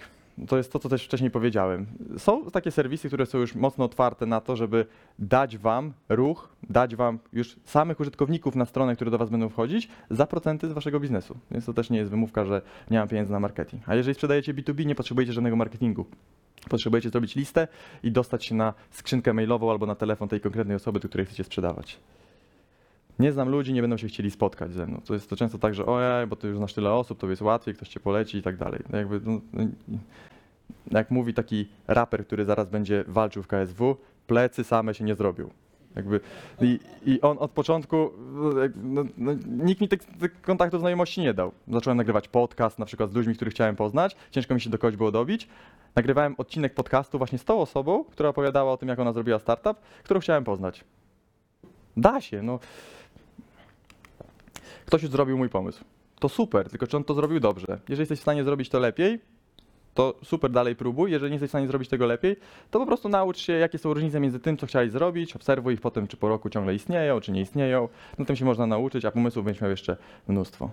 [0.48, 1.86] To jest to, co też wcześniej powiedziałem.
[2.18, 4.86] Są takie serwisy, które są już mocno otwarte na to, żeby
[5.20, 9.88] dać wam ruch, dać wam już samych użytkowników na stronę, które do was będą wchodzić,
[10.10, 11.38] za procenty z waszego biznesu.
[11.52, 12.62] Więc to też nie jest wymówka, że
[12.92, 13.90] nie mam pieniędzy na marketing.
[13.90, 16.06] A jeżeli sprzedajecie B2B, nie potrzebujecie żadnego marketingu.
[16.70, 17.68] Potrzebujecie zrobić listę
[18.04, 21.44] i dostać się na skrzynkę mailową albo na telefon tej konkretnej osoby, do której chcecie
[21.44, 22.00] sprzedawać.
[23.20, 25.02] Nie znam ludzi, nie będą się chcieli spotkać ze mną.
[25.06, 27.42] To jest to często tak, że ojej, bo ty już znasz tyle osób, to jest
[27.42, 28.80] łatwiej, ktoś cię poleci i tak dalej.
[28.90, 29.66] No jakby, no, no,
[30.92, 33.98] jak mówi taki raper, który zaraz będzie walczył w KSW,
[34.28, 35.50] plecy same się nie zrobią.
[35.96, 36.20] Jakby,
[36.62, 38.12] i, I on od początku,
[38.84, 41.52] no, no, nikt mi tych, tych kontaktów znajomości nie dał.
[41.68, 44.96] Zacząłem nagrywać podcast na przykład z ludźmi, których chciałem poznać, ciężko mi się do kogoś
[44.96, 45.48] było dobić.
[45.96, 49.78] Nagrywałem odcinek podcastu właśnie z tą osobą, która opowiadała o tym, jak ona zrobiła startup,
[50.04, 50.84] którą chciałem poznać.
[51.98, 52.60] Da się, no.
[54.86, 55.84] Ktoś już zrobił mój pomysł.
[56.20, 57.80] To super, tylko czy on to zrobił dobrze?
[57.90, 59.20] Jeżeli jesteś w stanie zrobić to lepiej,
[59.94, 61.12] to super, dalej próbuj.
[61.12, 62.36] Jeżeli nie jesteś w stanie zrobić tego lepiej,
[62.72, 65.82] to po prostu naucz się, jakie są różnice między tym, co chciałeś zrobić, obserwuj ich
[65.82, 67.90] potem, czy po roku ciągle istnieją, czy nie istnieją.
[68.18, 70.70] No tym się można nauczyć, a pomysłów będziesz miał jeszcze mnóstwo.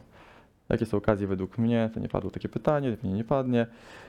[0.69, 1.91] Jakie są okazje według mnie?
[1.95, 3.67] To nie padło takie pytanie, mnie nie padnie.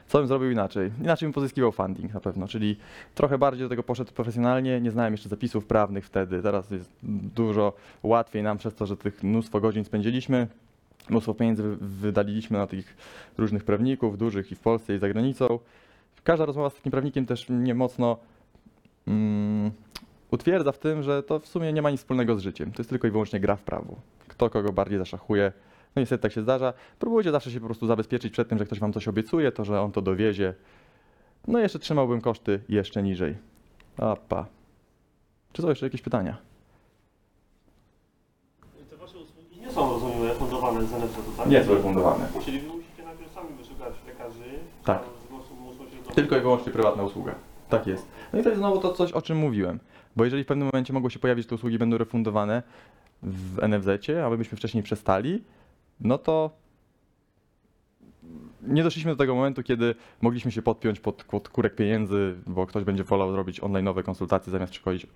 [0.07, 0.91] Co bym zrobił inaczej?
[1.01, 2.77] Inaczej bym pozyskiwał funding na pewno, czyli
[3.15, 4.81] trochę bardziej do tego poszedł profesjonalnie.
[4.81, 6.41] Nie znałem jeszcze zapisów prawnych wtedy.
[6.41, 6.89] Teraz jest
[7.35, 10.47] dużo łatwiej nam przez to, że tych mnóstwo godzin spędziliśmy.
[11.09, 12.97] Mnóstwo pieniędzy wy- wydaliliśmy na tych
[13.37, 15.59] różnych prawników, dużych i w Polsce, i za granicą.
[16.23, 18.17] Każda rozmowa z takim prawnikiem też mnie mocno
[19.07, 19.71] mm,
[20.31, 22.71] utwierdza w tym, że to w sumie nie ma nic wspólnego z życiem.
[22.71, 23.95] To jest tylko i wyłącznie gra w prawo.
[24.27, 25.51] Kto kogo bardziej zaszachuje.
[25.95, 26.73] No niestety tak się zdarza.
[26.99, 29.81] Próbujcie zawsze się po prostu zabezpieczyć przed tym, że ktoś wam coś obiecuje, to że
[29.81, 30.53] on to dowiezie.
[31.47, 33.37] No jeszcze trzymałbym koszty jeszcze niżej.
[33.97, 34.45] Opa.
[35.53, 36.37] Czy są jeszcze jakieś pytania?
[38.89, 40.19] Te wasze usługi nie są, rozumiem,
[41.37, 41.47] tak?
[41.49, 42.27] Nie są refundowane.
[42.45, 44.43] Czyli wy musicie najpierw sami wyszukać lekarzy,
[44.85, 44.99] Tak.
[45.03, 46.11] tam zgłosu muszą się do...
[46.11, 47.35] Tylko i wyłącznie prywatna usługa.
[47.69, 48.05] Tak jest.
[48.33, 49.79] No i to jest znowu to coś, o czym mówiłem.
[50.15, 52.63] Bo jeżeli w pewnym momencie mogło się pojawić, że te usługi będą refundowane
[53.23, 55.43] w NFZ-cie, a my byśmy wcześniej przestali,
[55.99, 56.49] no to
[58.61, 62.83] nie doszliśmy do tego momentu, kiedy mogliśmy się podpiąć pod, pod kurek pieniędzy, bo ktoś
[62.83, 65.07] będzie wolał zrobić online'owe konsultacje zamiast przychodzić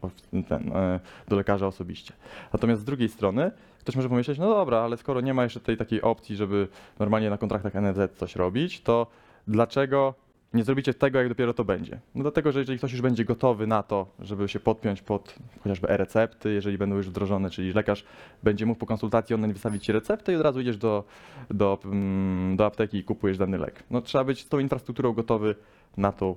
[0.47, 2.13] ten, e, do lekarza osobiście.
[2.53, 5.77] Natomiast z drugiej strony ktoś może pomyśleć, no dobra, ale skoro nie ma jeszcze tej
[5.77, 6.67] takiej opcji, żeby
[6.99, 9.07] normalnie na kontraktach NFZ coś robić, to
[9.47, 10.13] dlaczego
[10.53, 11.99] nie zrobicie tego, jak dopiero to będzie?
[12.15, 15.89] No dlatego, że jeżeli ktoś już będzie gotowy na to, żeby się podpiąć pod chociażby
[15.89, 18.05] e-recepty, jeżeli będą już wdrożone, czyli lekarz
[18.43, 21.03] będzie mógł po konsultacji online wystawić ci receptę i od razu idziesz do,
[21.49, 23.83] do, mm, do apteki i kupujesz dany lek.
[23.91, 25.55] No trzeba być z tą infrastrukturą gotowy
[25.97, 26.35] na to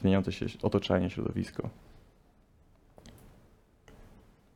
[0.00, 1.68] zmieniające się otoczenie, środowisko.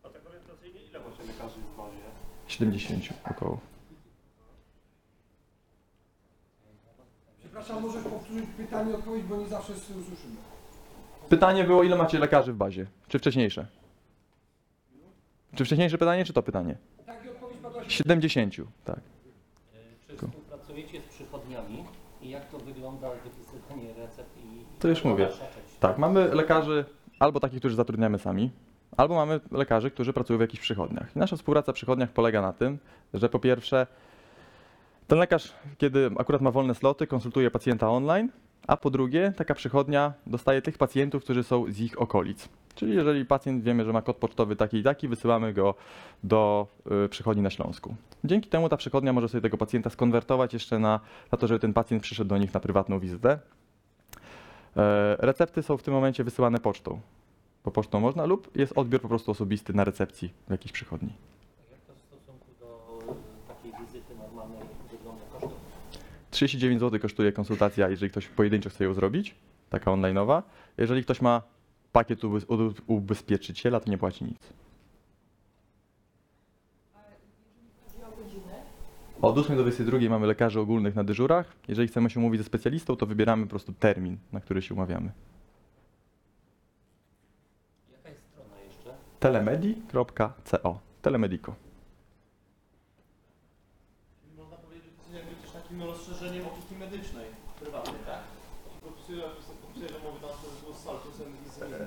[0.05, 1.99] A tak orientacyjnie ile macie lekarzy w bazie?
[2.47, 3.61] 70 około.
[7.41, 8.05] Przepraszam, możesz
[8.43, 10.37] pytanie, odpowiedź, bo nie zawsze usłyszymy.
[11.29, 12.87] Pytanie było, ile macie lekarzy w bazie?
[13.09, 13.67] Czy wcześniejsze?
[15.55, 16.77] Czy wcześniejsze pytanie, czy to pytanie?
[17.07, 17.91] Tak i odpowiedź padła się.
[17.91, 19.01] 70, tak.
[20.09, 21.85] Czy współpracujecie z przychodniami
[22.23, 25.29] i jak to wygląda wypisywanie recept i To już mówię.
[25.81, 26.85] Tak, mamy lekarzy
[27.19, 28.51] albo takich, którzy zatrudniamy sami,
[28.97, 31.17] albo mamy lekarzy, którzy pracują w jakichś przychodniach.
[31.17, 32.79] I nasza współpraca w przychodniach polega na tym,
[33.15, 33.87] że po pierwsze,
[35.09, 38.29] ten lekarz, kiedy akurat ma wolne sloty, konsultuje pacjenta online,
[38.67, 42.49] a po drugie, taka przychodnia dostaje tych pacjentów, którzy są z ich okolic.
[42.75, 45.75] Czyli jeżeli pacjent wiemy, że ma kod pocztowy taki i taki, wysyłamy go
[46.25, 46.67] do
[47.05, 47.95] y, przychodni na Śląsku.
[48.25, 51.01] Dzięki temu ta przychodnia może sobie tego pacjenta skonwertować jeszcze na,
[51.33, 53.39] na to, żeby ten pacjent przyszedł do nich na prywatną wizytę.
[54.77, 57.01] E, Recepty są w tym momencie wysyłane pocztą.
[57.63, 61.13] Po pocztą można lub jest odbiór po prostu osobisty na recepcji w jakiejś przychodni.
[61.71, 64.59] Jak to w stosunku do y, takiej wizyty normalnej
[64.91, 65.53] wygląda kosztów?
[66.31, 69.35] 39 zł kosztuje konsultacja, jeżeli ktoś pojedynczo chce ją zrobić,
[69.71, 70.43] taka online'owa.
[70.79, 71.43] Jeżeli ktoś ma
[71.93, 74.53] pakiet ubez- ubezpieczyciela, to nie płaci nic.
[79.23, 81.57] Od 8 do 22 mamy lekarzy ogólnych na dyżurach.
[81.69, 85.13] Jeżeli chcemy się umówić ze specjalistą, to wybieramy po prostu termin, na który się umawiamy.
[87.93, 88.91] Jaka jest strona jeszcze?
[89.21, 91.55] telemedi.co Telemedico.
[94.23, 95.55] Czyli można powiedzieć, że jakby też
[96.29, 97.25] rozszerzeniem opieki medycznej,
[97.61, 98.19] prywatnej, tak?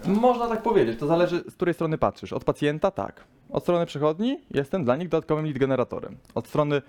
[0.06, 2.34] Można tak powiedzieć, to zależy z której strony patrzysz.
[2.34, 3.24] Od pacjenta tak.
[3.50, 6.18] Od strony przychodni jestem dla nich dodatkowym lead generatorem.
[6.36, 6.82] Od strony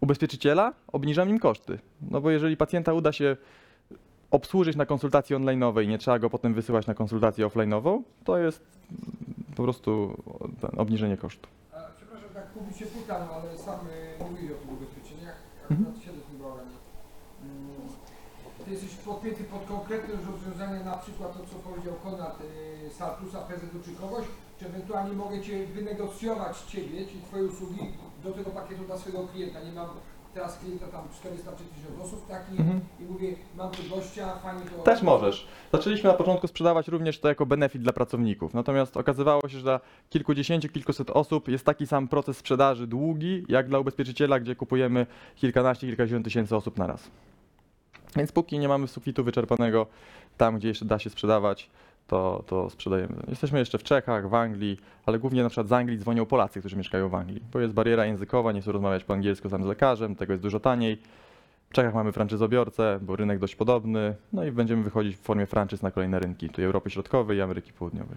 [0.00, 1.78] ubezpieczyciela obniżam im koszty.
[2.10, 3.36] No bo jeżeli pacjenta uda się
[4.30, 8.62] obsłużyć na konsultacji online'owej, nie trzeba go potem wysyłać na konsultację offline'ową, to jest
[9.56, 10.22] po prostu
[10.76, 11.48] obniżenie kosztu.
[11.72, 13.78] A, przepraszam, tak publicznie pytam, ale sam
[14.20, 15.36] y, mówili o tych ubezpieczeniach.
[15.70, 15.94] Mhm.
[15.96, 16.70] Akurat tym bałaganie.
[17.42, 17.68] Mm,
[18.64, 23.38] Ty jesteś podpięty pod konkretne rozwiązanie, na przykład to, co powiedział Konrad y, z Saltusa,
[23.40, 24.24] PZU czy kogoś,
[24.58, 27.80] czy ewentualnie mogę Cię wynegocjować Ciebie, czyli Twoje usługi
[28.24, 29.60] do tego pakietu dla swojego klienta.
[29.60, 29.88] Nie mam
[30.34, 32.80] teraz klienta tam 400 czy 1000 osób taki Mhm.
[33.00, 34.82] i mówię, mam tu gościa, fajnie to...
[34.82, 35.48] Też możesz.
[35.72, 38.54] Zaczęliśmy na początku sprzedawać również to jako benefit dla pracowników.
[38.54, 39.80] Natomiast okazywało się, że dla
[40.10, 45.86] kilkudziesięciu, kilkuset osób jest taki sam proces sprzedaży długi, jak dla ubezpieczyciela, gdzie kupujemy kilkanaście,
[45.86, 47.10] kilkadziesiąt tysięcy osób na raz.
[48.16, 49.86] Więc póki nie mamy sufitu wyczerpanego
[50.36, 51.70] tam, gdzie jeszcze da się sprzedawać,
[52.06, 53.16] to, to sprzedajemy.
[53.28, 56.76] Jesteśmy jeszcze w Czechach, w Anglii, ale głównie na przykład z Anglii dzwonią Polacy, którzy
[56.76, 60.16] mieszkają w Anglii, bo jest bariera językowa, nie chcą rozmawiać po angielsku sam z lekarzem,
[60.16, 60.98] tego jest dużo taniej.
[61.70, 65.82] W Czechach mamy franczyzobiorcę, bo rynek dość podobny, no i będziemy wychodzić w formie franczyz
[65.82, 68.16] na kolejne rynki, tu Europy Środkowej i Ameryki Południowej.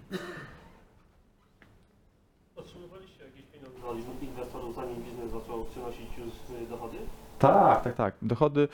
[2.56, 6.98] Otrzymywaliście jakieś pieniądze od inwestorów, zanim biznes zaczął przynosić już y, dochody?
[7.40, 8.16] Tak, tak, tak.
[8.22, 8.68] Dochody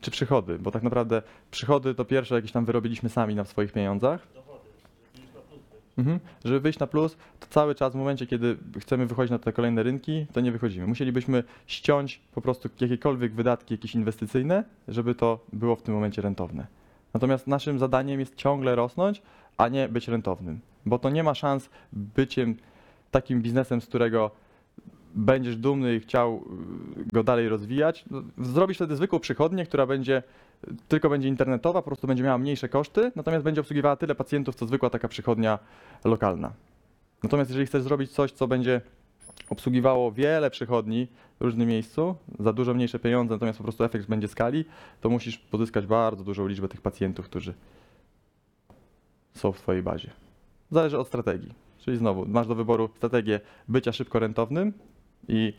[0.00, 4.26] czy przychody, bo tak naprawdę przychody to pierwsze jakieś tam wyrobiliśmy sami na swoich pieniądzach.
[4.34, 4.68] Dochody,
[5.14, 5.98] żeby już na plus być.
[5.98, 6.20] Mhm.
[6.44, 9.82] Żeby wyjść na plus, to cały czas w momencie, kiedy chcemy wychodzić na te kolejne
[9.82, 10.86] rynki, to nie wychodzimy.
[10.86, 16.66] Musielibyśmy ściąć po prostu jakiekolwiek wydatki jakieś inwestycyjne, żeby to było w tym momencie rentowne.
[17.14, 19.22] Natomiast naszym zadaniem jest ciągle rosnąć,
[19.56, 22.56] a nie być rentownym, bo to nie ma szans byciem
[23.10, 24.30] takim biznesem, z którego
[25.14, 26.44] będziesz dumny i chciał
[26.98, 28.04] y, go dalej rozwijać.
[28.10, 30.22] No, Zrobisz wtedy zwykłą przychodnię, która będzie
[30.88, 34.66] tylko będzie internetowa, po prostu będzie miała mniejsze koszty, natomiast będzie obsługiwała tyle pacjentów, co
[34.66, 35.58] zwykła taka przychodnia
[36.04, 36.52] lokalna.
[37.22, 38.80] Natomiast jeżeli chcesz zrobić coś, co będzie
[39.50, 41.08] obsługiwało wiele przychodni
[41.40, 44.64] w różnym miejscu, za dużo mniejsze pieniądze, natomiast po prostu efekt będzie skali,
[45.00, 47.54] to musisz pozyskać bardzo dużą liczbę tych pacjentów, którzy
[49.34, 50.10] są w Twojej bazie.
[50.70, 51.54] Zależy od strategii.
[51.78, 54.72] Czyli znowu, masz do wyboru strategię bycia szybko rentownym
[55.28, 55.52] i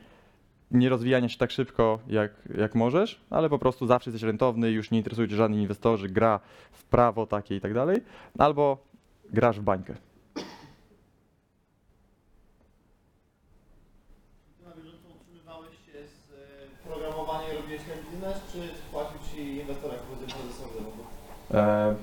[0.72, 4.92] nie rozwijania się tak szybko, jak, jak możesz, ale po prostu zawsze jesteś rentowny, już
[4.92, 6.40] nie interesują cię żadni inwestorzy, gra
[6.72, 7.98] w prawo takie i tak dalej,
[8.40, 8.78] albo
[9.30, 9.94] grasz w bańkę.
[10.34, 10.42] Ty
[14.66, 18.60] na bieżąco utrzymywałeś się z e, programowania i robiłeś ten biznes, czy
[18.92, 21.04] płacił ci inwestor jako prezesowy zarządu?
[21.54, 21.96] E,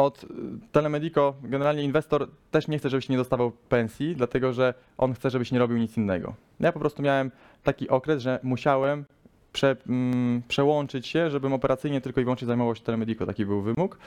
[0.00, 0.26] Od
[0.72, 5.52] Telemedico generalnie inwestor też nie chce, żebyś nie dostawał pensji, dlatego że on chce, żebyś
[5.52, 6.34] nie robił nic innego.
[6.60, 7.30] Ja po prostu miałem
[7.62, 9.04] taki okres, że musiałem
[9.52, 13.98] prze, mm, przełączyć się, żebym operacyjnie tylko i wyłącznie zajmował się Telemedico, taki był wymóg.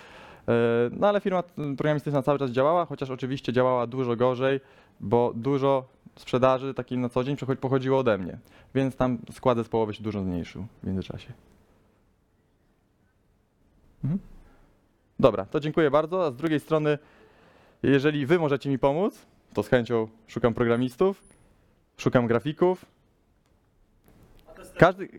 [0.47, 0.53] E,
[0.91, 1.43] No ale firma
[1.77, 4.59] programistyczna cały czas działała, chociaż oczywiście działała dużo gorzej,
[4.99, 8.37] bo dużo sprzedaży takiej na co dzień pochodziło ode mnie,
[8.75, 11.33] więc tam skład zespołowy się dużo zmniejszył w międzyczasie.
[14.03, 14.32] Mhm.
[15.19, 16.25] Dobra, to dziękuję bardzo.
[16.25, 16.97] A z drugiej strony,
[17.83, 21.23] jeżeli wy możecie mi pomóc, to z chęcią szukam programistów,
[21.97, 22.85] szukam grafików.
[24.77, 25.09] Każdy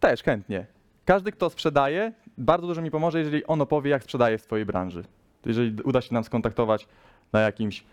[0.00, 0.66] też chętnie.
[1.04, 5.04] Każdy, kto sprzedaje, bardzo dużo mi pomoże, jeżeli on opowie, jak sprzedaje w swojej branży.
[5.46, 6.88] Jeżeli uda się nam skontaktować
[7.32, 7.84] na jakimś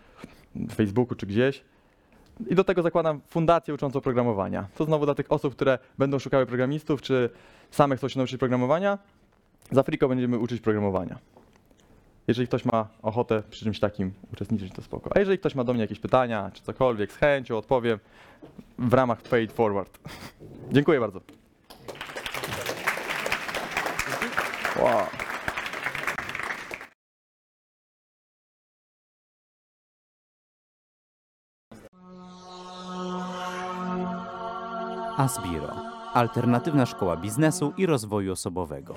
[0.74, 1.64] Facebooku czy gdzieś.
[2.48, 4.68] I do tego zakładam fundację uczącą programowania.
[4.74, 7.30] To znowu dla tych osób, które będą szukały programistów, czy
[7.70, 8.98] same chcą się nauczyć programowania.
[9.70, 11.18] Z Afriko będziemy uczyć programowania.
[12.30, 15.10] Jeżeli ktoś ma ochotę przy czymś takim uczestniczyć, to spoko.
[15.14, 17.98] A jeżeli ktoś ma do mnie jakieś pytania, czy cokolwiek, z chęcią odpowiem
[18.78, 19.98] w ramach Paid Forward.
[20.72, 21.20] Dziękuję bardzo.
[24.82, 25.06] Wow.
[35.16, 35.76] Asbiro.
[36.14, 38.94] Alternatywna szkoła biznesu i rozwoju osobowego.